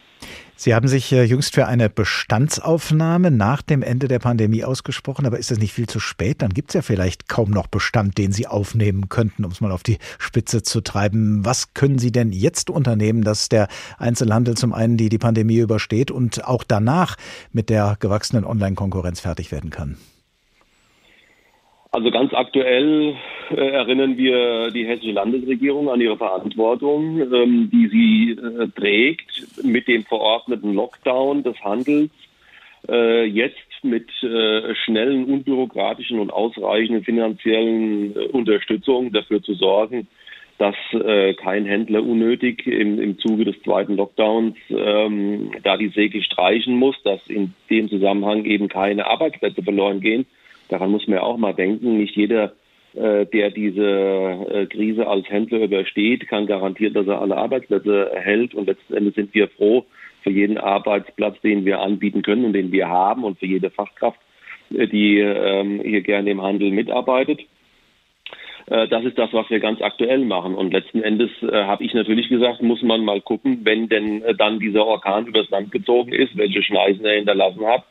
[0.62, 5.40] Sie haben sich äh, jüngst für eine Bestandsaufnahme nach dem Ende der Pandemie ausgesprochen, aber
[5.40, 6.40] ist das nicht viel zu spät?
[6.40, 9.72] Dann gibt es ja vielleicht kaum noch Bestand, den Sie aufnehmen könnten, um es mal
[9.72, 11.44] auf die Spitze zu treiben.
[11.44, 13.66] Was können Sie denn jetzt unternehmen, dass der
[13.98, 17.16] Einzelhandel zum einen die, die Pandemie übersteht und auch danach
[17.50, 19.96] mit der gewachsenen Online-Konkurrenz fertig werden kann?
[21.94, 23.16] Also ganz aktuell
[23.50, 29.88] äh, erinnern wir die hessische Landesregierung an ihre Verantwortung, ähm, die sie äh, trägt mit
[29.88, 32.10] dem verordneten Lockdown des Handels.
[32.88, 40.08] Äh, jetzt mit äh, schnellen, unbürokratischen und ausreichenden finanziellen äh, Unterstützung dafür zu sorgen,
[40.56, 46.22] dass äh, kein Händler unnötig im, im Zuge des zweiten Lockdowns ähm, da die Segel
[46.22, 50.24] streichen muss, dass in dem Zusammenhang eben keine Arbeitsplätze verloren gehen
[50.72, 51.98] Daran muss man ja auch mal denken.
[51.98, 52.54] Nicht jeder,
[52.94, 58.54] äh, der diese äh, Krise als Händler übersteht, kann garantieren, dass er alle Arbeitsplätze erhält.
[58.54, 59.84] Und letzten Endes sind wir froh
[60.22, 64.18] für jeden Arbeitsplatz, den wir anbieten können und den wir haben und für jede Fachkraft,
[64.74, 67.40] äh, die ähm, hier gerne im Handel mitarbeitet.
[68.64, 70.54] Das ist das, was wir ganz aktuell machen.
[70.54, 74.36] Und letzten Endes äh, habe ich natürlich gesagt, muss man mal gucken, wenn denn äh,
[74.36, 77.82] dann dieser Orkan übers Land gezogen ist, welche Schneisen er hinterlassen hat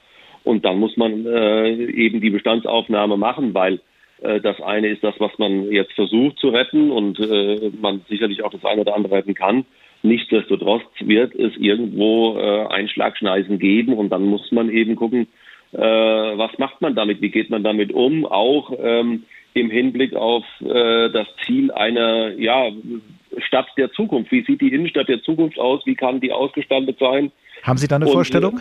[0.43, 3.79] und dann muss man äh, eben die Bestandsaufnahme machen, weil
[4.21, 8.43] äh, das eine ist das, was man jetzt versucht zu retten und äh, man sicherlich
[8.43, 9.65] auch das eine oder andere retten kann.
[10.03, 15.27] Nichtsdestotrotz wird es irgendwo äh, Einschlagschneisen geben und dann muss man eben gucken,
[15.73, 19.23] äh, was macht man damit, wie geht man damit um, auch ähm,
[19.53, 22.71] im Hinblick auf äh, das Ziel einer ja,
[23.37, 24.31] Stadt der Zukunft.
[24.31, 25.85] Wie sieht die Innenstadt der Zukunft aus?
[25.85, 27.31] Wie kann die ausgestattet sein?
[27.63, 28.59] Haben Sie da eine und, Vorstellung?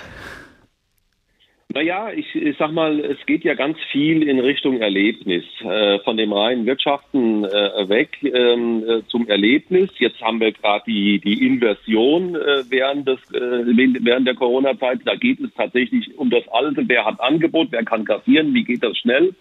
[1.73, 5.45] Naja, ich, ich sag mal, es geht ja ganz viel in Richtung Erlebnis.
[5.63, 9.89] Äh, von dem reinen Wirtschaften äh, weg ähm, äh, zum Erlebnis.
[9.99, 13.65] Jetzt haben wir gerade die, die Inversion äh, während, des, äh,
[14.01, 15.01] während der Corona-Zeit.
[15.05, 16.83] Da geht es tatsächlich um das Alte.
[16.89, 19.33] Wer hat Angebot, wer kann kassieren, wie geht das schnell?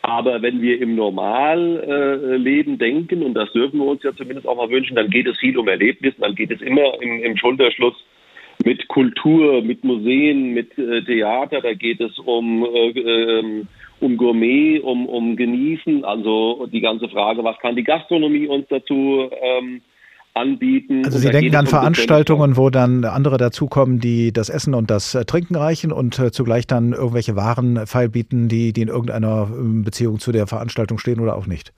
[0.00, 4.56] Aber wenn wir im Normalleben äh, denken, und das dürfen wir uns ja zumindest auch
[4.56, 7.96] mal wünschen, dann geht es viel um Erlebnis, dann geht es immer im, im Schulterschluss
[8.64, 13.68] mit Kultur, mit Museen, mit äh, Theater, da geht es um, äh, ähm,
[14.00, 19.30] um Gourmet, um, um Genießen, also die ganze Frage, was kann die Gastronomie uns dazu
[19.40, 19.80] ähm,
[20.34, 21.04] anbieten.
[21.04, 25.24] Also Sie denken an Veranstaltungen, wo dann andere dazukommen, die das Essen und das äh,
[25.24, 30.18] Trinken reichen und äh, zugleich dann irgendwelche Waren feilbieten, die, die in irgendeiner ähm, Beziehung
[30.18, 31.72] zu der Veranstaltung stehen oder auch nicht?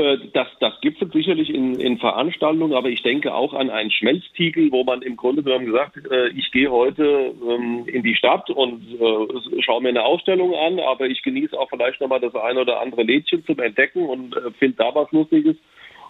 [0.00, 4.72] Äh, das, das es sicherlich in, in, Veranstaltungen, aber ich denke auch an einen Schmelztiegel,
[4.72, 8.82] wo man im Grunde genommen gesagt, äh, ich gehe heute ähm, in die Stadt und
[8.94, 12.80] äh, schaue mir eine Ausstellung an, aber ich genieße auch vielleicht nochmal das eine oder
[12.80, 15.56] andere Lädchen zum Entdecken und äh, finde da was Lustiges.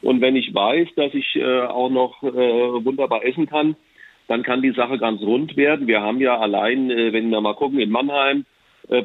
[0.03, 3.77] Und wenn ich weiß, dass ich äh, auch noch äh, wunderbar essen kann,
[4.29, 5.89] dann kann die Sache ganz rund werden.
[5.89, 8.45] Wir haben ja allein, wenn wir mal gucken, in Mannheim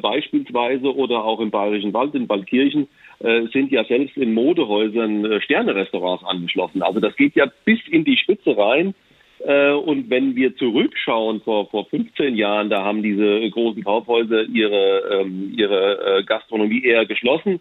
[0.00, 2.86] beispielsweise oder auch im Bayerischen Wald, in Waldkirchen, äh,
[3.18, 6.82] sind ja selbst in Modehäusern äh, Sternerestaurants angeschlossen.
[6.82, 8.94] Also das geht ja bis in die Spitze rein.
[9.44, 15.20] Äh, und wenn wir zurückschauen vor, vor 15 Jahren, da haben diese großen Kaufhäuser ihre,
[15.20, 17.60] ähm, ihre Gastronomie eher geschlossen.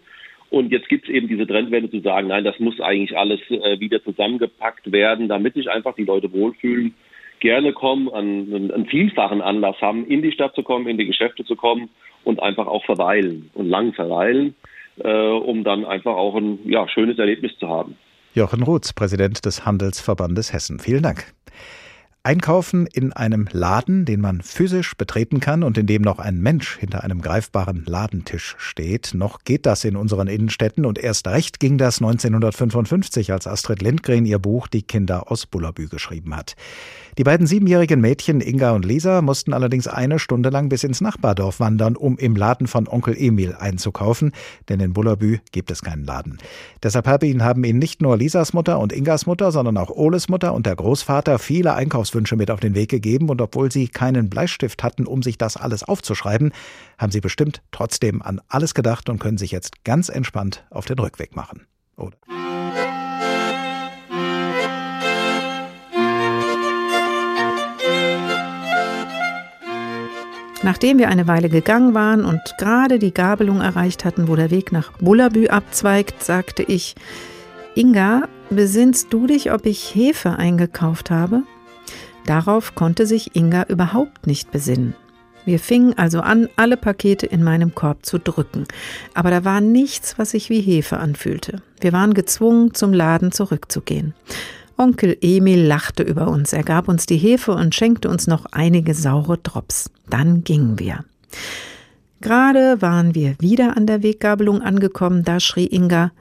[0.50, 4.02] Und jetzt gibt es eben diese Trendwende zu sagen, nein, das muss eigentlich alles wieder
[4.04, 6.94] zusammengepackt werden, damit sich einfach die Leute wohlfühlen,
[7.40, 11.44] gerne kommen, an einen vielfachen Anlass haben, in die Stadt zu kommen, in die Geschäfte
[11.44, 11.90] zu kommen
[12.24, 17.18] und einfach auch verweilen und lang verweilen äh, um dann einfach auch ein ja, schönes
[17.20, 17.98] Erlebnis zu haben.
[18.34, 20.80] Jochen Rutz, Präsident des Handelsverbandes Hessen.
[20.80, 21.34] Vielen Dank.
[22.26, 26.76] Einkaufen in einem Laden, den man physisch betreten kann und in dem noch ein Mensch
[26.76, 29.14] hinter einem greifbaren Ladentisch steht.
[29.14, 34.26] Noch geht das in unseren Innenstädten und erst recht ging das 1955, als Astrid Lindgren
[34.26, 36.56] ihr Buch Die Kinder aus Bullabü geschrieben hat.
[37.20, 41.60] Die beiden siebenjährigen Mädchen Inga und Lisa mussten allerdings eine Stunde lang bis ins Nachbardorf
[41.60, 44.34] wandern, um im Laden von Onkel Emil einzukaufen,
[44.68, 46.40] denn in Bullabü gibt es keinen Laden.
[46.82, 50.66] Deshalb haben ihnen nicht nur Lisas Mutter und Ingas Mutter, sondern auch Oles Mutter und
[50.66, 51.76] der Großvater viele
[52.16, 55.58] Einkaufswünsche mit auf den Weg gegeben und obwohl sie keinen Bleistift hatten, um sich das
[55.58, 56.52] alles aufzuschreiben,
[56.98, 60.98] haben sie bestimmt trotzdem an alles gedacht und können sich jetzt ganz entspannt auf den
[60.98, 61.68] Rückweg machen.
[61.98, 62.18] Oder?
[70.64, 74.72] Nachdem wir eine Weile gegangen waren und gerade die Gabelung erreicht hatten, wo der Weg
[74.72, 76.96] nach Bullabü abzweigt, sagte ich,
[77.76, 81.44] Inga, besinnst du dich, ob ich Hefe eingekauft habe?
[82.26, 84.96] Darauf konnte sich Inga überhaupt nicht besinnen.
[85.46, 88.66] Wir fingen also an, alle Pakete in meinem Korb zu drücken.
[89.14, 91.62] Aber da war nichts, was sich wie Hefe anfühlte.
[91.80, 94.16] Wir waren gezwungen, zum Laden zurückzugehen.
[94.76, 96.52] Onkel Emil lachte über uns.
[96.52, 99.92] Er gab uns die Hefe und schenkte uns noch einige saure Drops.
[100.10, 101.06] Dann gingen wir.
[102.22, 106.12] Gerade waren wir wieder an der Weggabelung angekommen, da schrie Inga,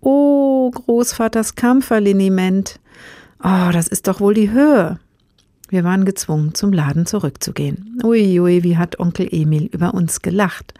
[0.00, 2.80] Oh, Großvaters Kampferliniment.
[3.42, 4.98] Oh, das ist doch wohl die Höhe.
[5.74, 8.00] Wir waren gezwungen, zum Laden zurückzugehen.
[8.04, 10.72] Uiui, ui, wie hat Onkel Emil über uns gelacht.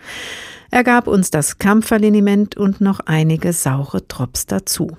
[0.71, 4.97] Er gab uns das Kampferliniment und noch einige saure Drops dazu.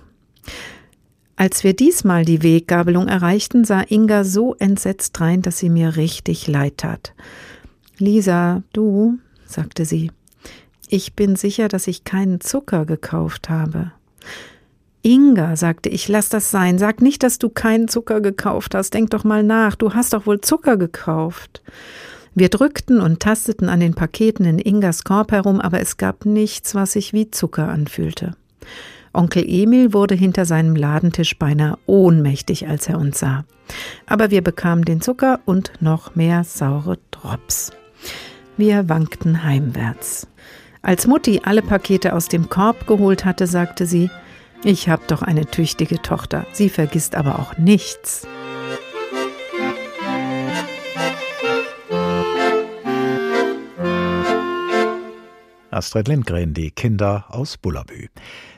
[1.37, 6.45] Als wir diesmal die Weggabelung erreichten, sah Inga so entsetzt rein, dass sie mir richtig
[6.47, 7.13] leid tat.
[7.97, 10.11] Lisa, du, sagte sie,
[10.89, 13.93] ich bin sicher, dass ich keinen Zucker gekauft habe.
[15.05, 16.79] Inga, sagte ich, lass das sein.
[16.79, 18.95] Sag nicht, dass du keinen Zucker gekauft hast.
[18.95, 19.75] Denk doch mal nach.
[19.75, 21.61] Du hast doch wohl Zucker gekauft.
[22.33, 26.73] Wir drückten und tasteten an den Paketen in Ingas Korb herum, aber es gab nichts,
[26.73, 28.35] was sich wie Zucker anfühlte.
[29.13, 33.45] Onkel Emil wurde hinter seinem Ladentisch beinahe ohnmächtig, als er uns sah.
[34.07, 37.71] Aber wir bekamen den Zucker und noch mehr saure Drops.
[38.57, 40.27] Wir wankten heimwärts.
[40.81, 44.09] Als Mutti alle Pakete aus dem Korb geholt hatte, sagte sie,
[44.66, 48.28] ich hab doch eine tüchtige Tochter, sie vergisst aber auch nichts.
[55.76, 58.07] Astrid Lindgren, die Kinder aus Bullabü.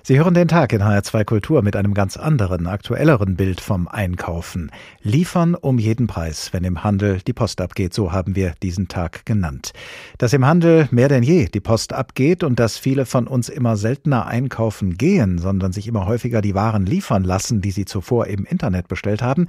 [0.04, 4.72] Sie hören den Tag in HR2 Kultur mit einem ganz anderen, aktuelleren Bild vom Einkaufen.
[5.02, 9.26] Liefern um jeden Preis, wenn im Handel die Post abgeht, so haben wir diesen Tag
[9.26, 9.74] genannt.
[10.18, 13.76] Dass im Handel mehr denn je die Post abgeht und dass viele von uns immer
[13.76, 18.46] seltener einkaufen gehen, sondern sich immer häufiger die Waren liefern lassen, die sie zuvor im
[18.46, 19.48] Internet bestellt haben,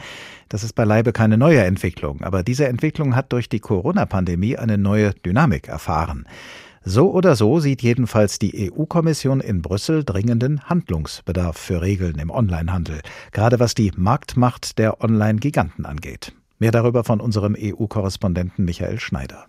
[0.49, 2.23] das ist beileibe keine neue Entwicklung.
[2.23, 6.25] Aber diese Entwicklung hat durch die Corona-Pandemie eine neue Dynamik erfahren.
[6.91, 13.03] So oder so sieht jedenfalls die EU-Kommission in Brüssel dringenden Handlungsbedarf für Regeln im Onlinehandel,
[13.31, 16.33] gerade was die Marktmacht der Online-Giganten angeht.
[16.59, 19.49] Mehr darüber von unserem EU-Korrespondenten Michael Schneider.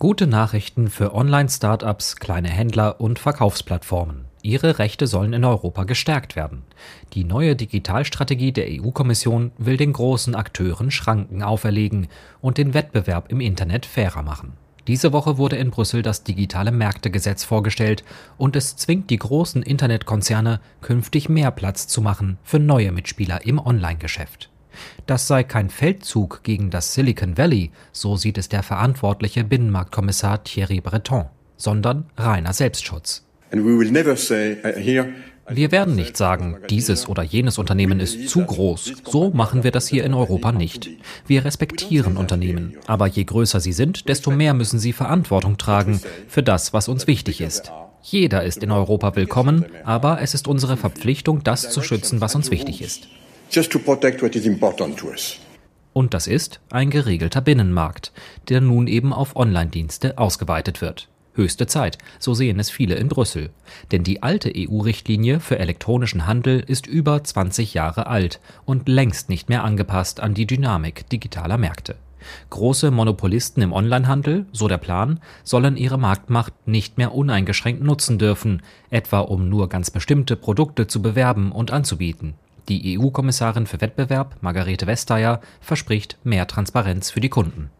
[0.00, 4.24] Gute Nachrichten für Online-Startups, kleine Händler und Verkaufsplattformen.
[4.42, 6.64] Ihre Rechte sollen in Europa gestärkt werden.
[7.12, 12.08] Die neue Digitalstrategie der EU-Kommission will den großen Akteuren Schranken auferlegen
[12.40, 14.54] und den Wettbewerb im Internet fairer machen.
[14.86, 18.04] Diese Woche wurde in Brüssel das digitale Märktegesetz vorgestellt
[18.36, 23.58] und es zwingt die großen Internetkonzerne, künftig mehr Platz zu machen für neue Mitspieler im
[23.58, 24.50] Online-Geschäft.
[25.06, 30.80] Das sei kein Feldzug gegen das Silicon Valley, so sieht es der verantwortliche Binnenmarktkommissar Thierry
[30.80, 31.26] Breton,
[31.56, 33.24] sondern reiner Selbstschutz.
[33.52, 35.14] And we will never say, uh, here,
[35.48, 38.92] wir werden nicht sagen, dieses oder jenes Unternehmen ist zu groß.
[39.04, 40.88] So machen wir das hier in Europa nicht.
[41.26, 46.42] Wir respektieren Unternehmen, aber je größer sie sind, desto mehr müssen sie Verantwortung tragen für
[46.42, 47.72] das, was uns wichtig ist.
[48.02, 52.50] Jeder ist in Europa willkommen, aber es ist unsere Verpflichtung, das zu schützen, was uns
[52.50, 53.08] wichtig ist.
[55.92, 58.12] Und das ist ein geregelter Binnenmarkt,
[58.48, 61.08] der nun eben auf Online-Dienste ausgeweitet wird.
[61.34, 63.50] Höchste Zeit, so sehen es viele in Brüssel.
[63.90, 69.48] Denn die alte EU-Richtlinie für elektronischen Handel ist über 20 Jahre alt und längst nicht
[69.48, 71.96] mehr angepasst an die Dynamik digitaler Märkte.
[72.50, 78.62] Große Monopolisten im Onlinehandel, so der Plan, sollen ihre Marktmacht nicht mehr uneingeschränkt nutzen dürfen,
[78.90, 82.34] etwa um nur ganz bestimmte Produkte zu bewerben und anzubieten.
[82.68, 87.70] Die EU-Kommissarin für Wettbewerb, Margarete Vestager, verspricht mehr Transparenz für die Kunden.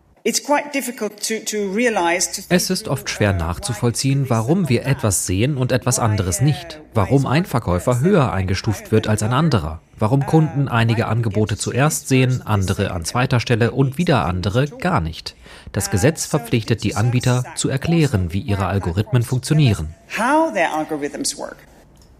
[2.48, 6.80] Es ist oft schwer nachzuvollziehen, warum wir etwas sehen und etwas anderes nicht.
[6.94, 9.82] Warum ein Verkäufer höher eingestuft wird als ein anderer.
[9.98, 15.36] Warum Kunden einige Angebote zuerst sehen, andere an zweiter Stelle und wieder andere gar nicht.
[15.72, 19.94] Das Gesetz verpflichtet die Anbieter zu erklären, wie ihre Algorithmen funktionieren.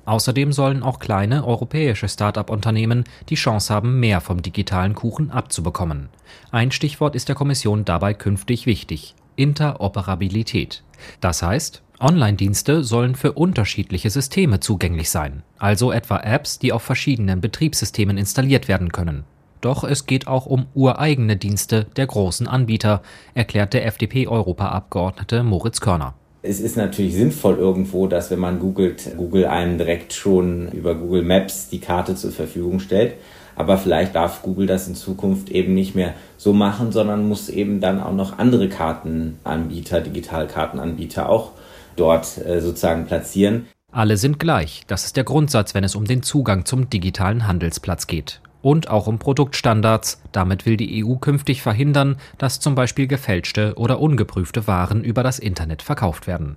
[0.05, 6.09] Außerdem sollen auch kleine europäische Start-up-Unternehmen die Chance haben, mehr vom digitalen Kuchen abzubekommen.
[6.51, 10.83] Ein Stichwort ist der Kommission dabei künftig wichtig Interoperabilität.
[11.21, 17.41] Das heißt, Online-Dienste sollen für unterschiedliche Systeme zugänglich sein, also etwa Apps, die auf verschiedenen
[17.41, 19.25] Betriebssystemen installiert werden können.
[19.61, 23.03] Doch es geht auch um ureigene Dienste der großen Anbieter,
[23.33, 29.47] erklärt der FDP-Europaabgeordnete Moritz Körner es ist natürlich sinnvoll irgendwo, dass wenn man googelt, Google
[29.47, 33.15] einem direkt schon über Google Maps die Karte zur Verfügung stellt.
[33.57, 37.81] Aber vielleicht darf Google das in Zukunft eben nicht mehr so machen, sondern muss eben
[37.81, 41.53] dann auch noch andere Kartenanbieter, Digitalkartenanbieter auch
[41.97, 43.67] dort äh, sozusagen platzieren.
[43.91, 44.83] Alle sind gleich.
[44.89, 49.07] Das ist der Grundsatz, wenn es um den Zugang zum digitalen Handelsplatz geht und auch
[49.07, 50.23] um Produktstandards.
[50.33, 55.39] Damit will die EU künftig verhindern, dass zum Beispiel gefälschte oder ungeprüfte Waren über das
[55.39, 56.57] Internet verkauft werden.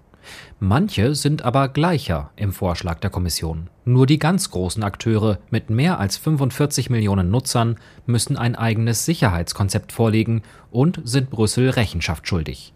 [0.59, 3.69] Manche sind aber gleicher im Vorschlag der Kommission.
[3.83, 9.91] Nur die ganz großen Akteure mit mehr als 45 Millionen Nutzern müssen ein eigenes Sicherheitskonzept
[9.91, 12.73] vorlegen und sind Brüssel Rechenschaft schuldig.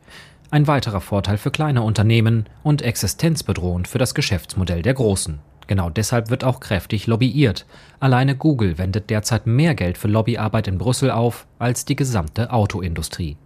[0.49, 5.39] Ein weiterer Vorteil für kleine Unternehmen und existenzbedrohend für das Geschäftsmodell der Großen.
[5.67, 7.65] Genau deshalb wird auch kräftig lobbyiert.
[7.99, 13.37] Alleine Google wendet derzeit mehr Geld für Lobbyarbeit in Brüssel auf als die gesamte Autoindustrie.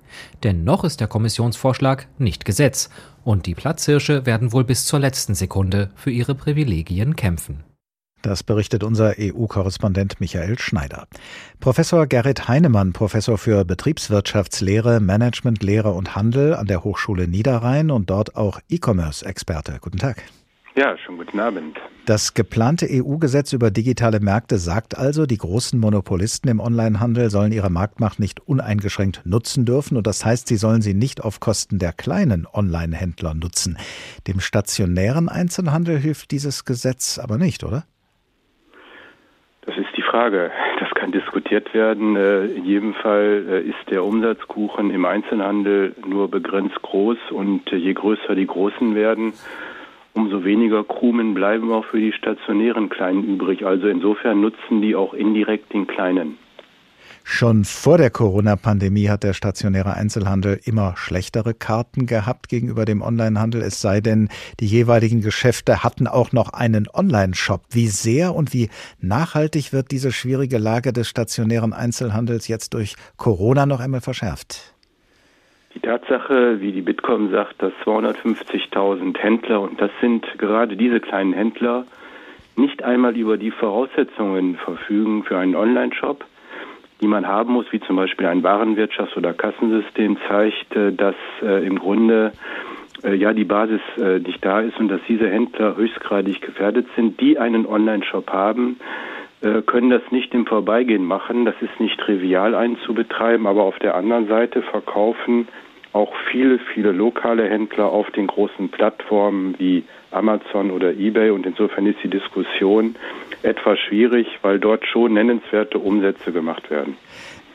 [0.44, 2.90] Denn noch ist der Kommissionsvorschlag nicht Gesetz
[3.24, 7.64] und die Platzhirsche werden wohl bis zur letzten Sekunde für ihre Privilegien kämpfen.
[8.26, 11.06] Das berichtet unser EU-Korrespondent Michael Schneider.
[11.60, 18.36] Professor Gerrit Heinemann, Professor für Betriebswirtschaftslehre, Managementlehre und Handel an der Hochschule Niederrhein und dort
[18.36, 19.78] auch E-Commerce-Experte.
[19.80, 20.24] Guten Tag.
[20.76, 21.78] Ja, schönen guten Abend.
[22.06, 27.72] Das geplante EU-Gesetz über digitale Märkte sagt also, die großen Monopolisten im Onlinehandel sollen ihre
[27.72, 31.94] Marktmacht nicht uneingeschränkt nutzen dürfen und das heißt, sie sollen sie nicht auf Kosten der
[31.94, 33.80] kleinen Online-Händler nutzen.
[34.28, 37.86] Dem stationären Einzelhandel hilft dieses Gesetz aber nicht, oder?
[39.66, 40.52] Das ist die Frage.
[40.80, 42.16] Das kann diskutiert werden.
[42.16, 47.94] Äh, in jedem Fall äh, ist der Umsatzkuchen im Einzelhandel nur begrenzt groß und je
[47.96, 49.34] größer die Großen werden,
[50.16, 53.66] umso weniger Krumen bleiben auch für die stationären Kleinen übrig.
[53.66, 56.38] Also insofern nutzen die auch indirekt den Kleinen.
[57.28, 63.64] Schon vor der Corona-Pandemie hat der stationäre Einzelhandel immer schlechtere Karten gehabt gegenüber dem Onlinehandel,
[63.64, 67.64] es sei denn, die jeweiligen Geschäfte hatten auch noch einen Online-Shop.
[67.72, 73.66] Wie sehr und wie nachhaltig wird diese schwierige Lage des stationären Einzelhandels jetzt durch Corona
[73.66, 74.75] noch einmal verschärft?
[75.76, 81.34] Die Tatsache, wie die Bitkom sagt, dass 250.000 Händler, und das sind gerade diese kleinen
[81.34, 81.86] Händler,
[82.56, 86.24] nicht einmal über die Voraussetzungen verfügen für einen Online-Shop,
[87.02, 91.66] die man haben muss, wie zum Beispiel ein Warenwirtschafts- oder Kassensystem, zeigt, äh, dass äh,
[91.68, 92.32] im Grunde
[93.04, 97.20] äh, ja die Basis äh, nicht da ist und dass diese Händler höchstgradig gefährdet sind,
[97.20, 98.78] die einen Online-Shop haben,
[99.42, 101.46] können das nicht im Vorbeigehen machen.
[101.46, 105.48] Das ist nicht trivial einzubetreiben, aber auf der anderen Seite verkaufen
[105.96, 111.86] auch viele, viele lokale Händler auf den großen Plattformen wie Amazon oder eBay und insofern
[111.86, 112.96] ist die Diskussion
[113.44, 116.98] etwas schwierig, weil dort schon nennenswerte Umsätze gemacht werden.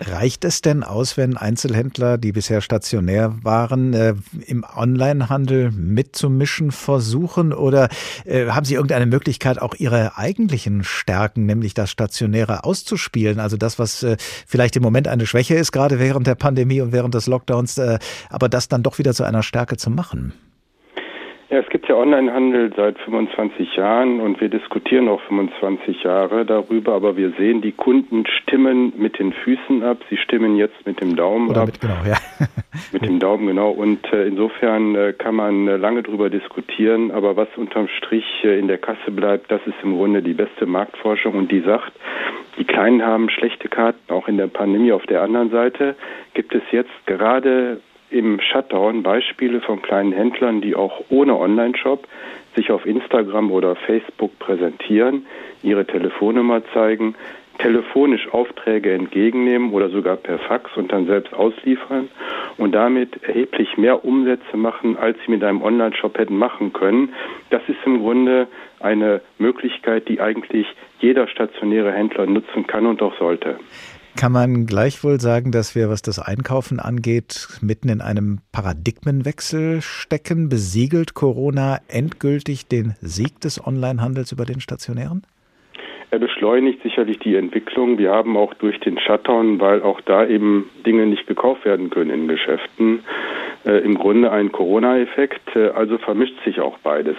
[0.01, 4.14] Reicht es denn aus, wenn Einzelhändler, die bisher stationär waren, äh,
[4.46, 7.53] im Onlinehandel mitzumischen versuchen?
[7.53, 7.90] Oder
[8.24, 13.40] äh, haben Sie irgendeine Möglichkeit, auch Ihre eigentlichen Stärken, nämlich das Stationäre, auszuspielen?
[13.40, 16.92] Also das, was äh, vielleicht im Moment eine Schwäche ist, gerade während der Pandemie und
[16.92, 17.98] während des Lockdowns, äh,
[18.30, 20.32] aber das dann doch wieder zu einer Stärke zu machen?
[21.51, 26.92] Ja, es gibt ja Onlinehandel seit 25 Jahren und wir diskutieren auch 25 Jahre darüber,
[26.94, 31.16] aber wir sehen, die Kunden stimmen mit den Füßen ab, sie stimmen jetzt mit dem
[31.16, 31.66] Daumen Oder ab.
[31.66, 32.16] Mit, genau, ja.
[32.92, 33.70] mit dem Daumen, genau.
[33.70, 38.57] Und äh, insofern äh, kann man äh, lange darüber diskutieren, aber was unterm Strich äh,
[38.57, 41.90] in der Kasse bleibt, das ist im Grunde die beste Marktforschung und die sagt,
[42.59, 44.92] die Kleinen haben schlechte Karten, auch in der Pandemie.
[44.92, 45.96] Auf der anderen Seite
[46.34, 47.80] gibt es jetzt gerade
[48.11, 52.06] im Shutdown Beispiele von kleinen Händlern, die auch ohne Online-Shop
[52.56, 55.26] sich auf Instagram oder Facebook präsentieren,
[55.62, 57.14] ihre Telefonnummer zeigen,
[57.58, 62.08] telefonisch Aufträge entgegennehmen oder sogar per Fax und dann selbst ausliefern
[62.56, 67.12] und damit erheblich mehr Umsätze machen, als sie mit einem Online-Shop hätten machen können.
[67.50, 68.48] Das ist im Grunde
[68.80, 70.66] eine Möglichkeit, die eigentlich
[71.00, 73.58] jeder stationäre Händler nutzen kann und auch sollte.
[74.16, 80.48] Kann man gleichwohl sagen, dass wir, was das Einkaufen angeht, mitten in einem Paradigmenwechsel stecken?
[80.48, 85.22] Besiegelt Corona endgültig den Sieg des Onlinehandels über den stationären?
[86.11, 87.96] Er beschleunigt sicherlich die Entwicklung.
[87.98, 92.11] Wir haben auch durch den Shutdown, weil auch da eben Dinge nicht gekauft werden können
[92.11, 93.04] in Geschäften,
[93.64, 95.54] äh, im Grunde einen Corona-Effekt.
[95.54, 97.16] Äh, also vermischt sich auch beides.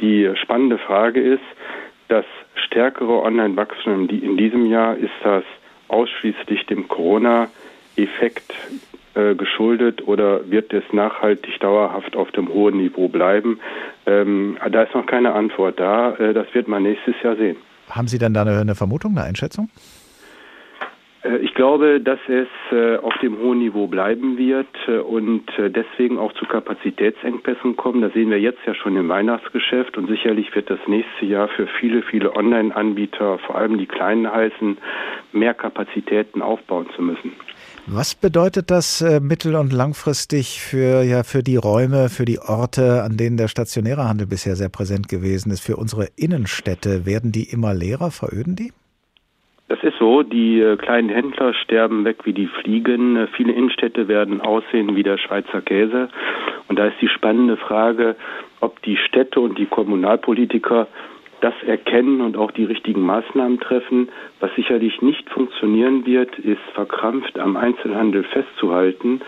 [0.00, 1.42] Die spannende Frage ist,
[2.06, 2.24] das
[2.54, 5.44] stärkere Online-Wachstum in diesem Jahr ist das
[5.88, 8.52] ausschließlich dem Corona-Effekt
[9.14, 13.58] äh, geschuldet oder wird es nachhaltig dauerhaft auf dem hohen Niveau bleiben?
[14.06, 16.14] Ähm, da ist noch keine Antwort da.
[16.16, 17.56] Äh, das wird man nächstes Jahr sehen.
[17.90, 19.70] Haben Sie dann da eine Vermutung, eine Einschätzung?
[21.22, 26.18] Äh, ich glaube, dass es äh, auf dem hohen Niveau bleiben wird äh, und deswegen
[26.18, 28.02] auch zu Kapazitätsengpässen kommen.
[28.02, 31.66] Das sehen wir jetzt ja schon im Weihnachtsgeschäft und sicherlich wird das nächste Jahr für
[31.80, 34.78] viele, viele Online-Anbieter, vor allem die kleinen heißen,
[35.32, 37.32] mehr Kapazitäten aufbauen zu müssen.
[37.86, 43.16] Was bedeutet das mittel- und langfristig für, ja, für die Räume, für die Orte, an
[43.16, 47.06] denen der stationäre Handel bisher sehr präsent gewesen ist, für unsere Innenstädte?
[47.06, 48.10] Werden die immer leerer?
[48.10, 48.72] Veröden die?
[49.68, 50.22] Das ist so.
[50.22, 53.16] Die äh, kleinen Händler sterben weg wie die Fliegen.
[53.16, 56.08] Äh, viele Innenstädte werden aussehen wie der Schweizer Käse.
[56.68, 58.16] Und da ist die spannende Frage,
[58.60, 60.88] ob die Städte und die Kommunalpolitiker
[61.40, 64.08] das erkennen und auch die richtigen Maßnahmen treffen.
[64.40, 69.20] Was sicherlich nicht funktionieren wird, ist verkrampft am Einzelhandel festzuhalten,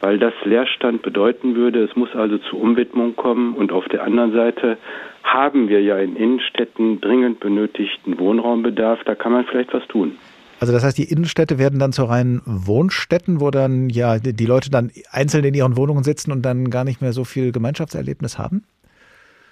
[0.00, 1.84] weil das Leerstand bedeuten würde.
[1.84, 4.78] Es muss also zu Umwidmung kommen und auf der anderen Seite
[5.22, 9.00] haben wir ja in Innenstädten dringend benötigten Wohnraumbedarf.
[9.04, 10.16] Da kann man vielleicht was tun.
[10.58, 14.70] Also das heißt, die Innenstädte werden dann zu reinen Wohnstätten, wo dann ja die Leute
[14.70, 18.64] dann einzeln in ihren Wohnungen sitzen und dann gar nicht mehr so viel Gemeinschaftserlebnis haben?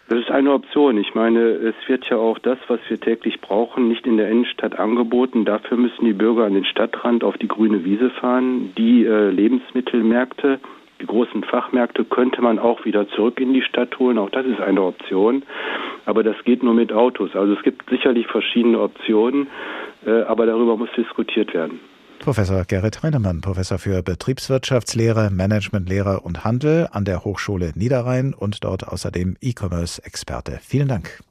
[0.08, 0.96] Das ist eine Option.
[0.96, 4.78] Ich meine, es wird ja auch das, was wir täglich brauchen, nicht in der Innenstadt
[4.78, 5.44] angeboten.
[5.44, 8.72] Dafür müssen die Bürger an den Stadtrand auf die grüne Wiese fahren.
[8.78, 10.60] Die äh, Lebensmittelmärkte,
[11.02, 14.16] die großen Fachmärkte könnte man auch wieder zurück in die Stadt holen.
[14.16, 15.42] Auch das ist eine Option.
[16.06, 17.36] Aber das geht nur mit Autos.
[17.36, 19.48] Also es gibt sicherlich verschiedene Optionen,
[20.06, 21.80] äh, aber darüber muss diskutiert werden.
[22.20, 28.86] Professor Gerrit Heinemann, Professor für Betriebswirtschaftslehre, Managementlehre und Handel an der Hochschule Niederrhein und dort
[28.86, 30.58] außerdem E-Commerce-Experte.
[30.62, 31.22] Vielen Dank.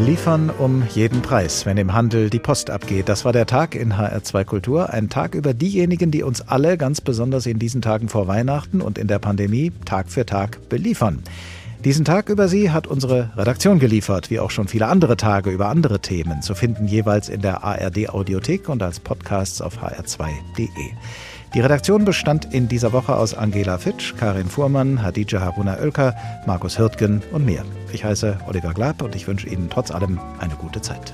[0.00, 3.08] Liefern um jeden Preis, wenn im Handel die Post abgeht.
[3.08, 4.90] Das war der Tag in HR2 Kultur.
[4.90, 8.98] Ein Tag über diejenigen, die uns alle, ganz besonders in diesen Tagen vor Weihnachten und
[8.98, 11.22] in der Pandemie, Tag für Tag beliefern.
[11.84, 15.68] Diesen Tag über sie hat unsere Redaktion geliefert, wie auch schon viele andere Tage über
[15.68, 20.68] andere Themen, zu finden jeweils in der ARD Audiothek und als Podcasts auf hr2.de.
[21.52, 26.16] Die Redaktion bestand in dieser Woche aus Angela Fitsch, Karin Fuhrmann, Hadija Haruna Oelker,
[26.46, 27.62] Markus Hirtgen und mir.
[27.92, 31.12] Ich heiße Oliver Glab und ich wünsche Ihnen trotz allem eine gute Zeit.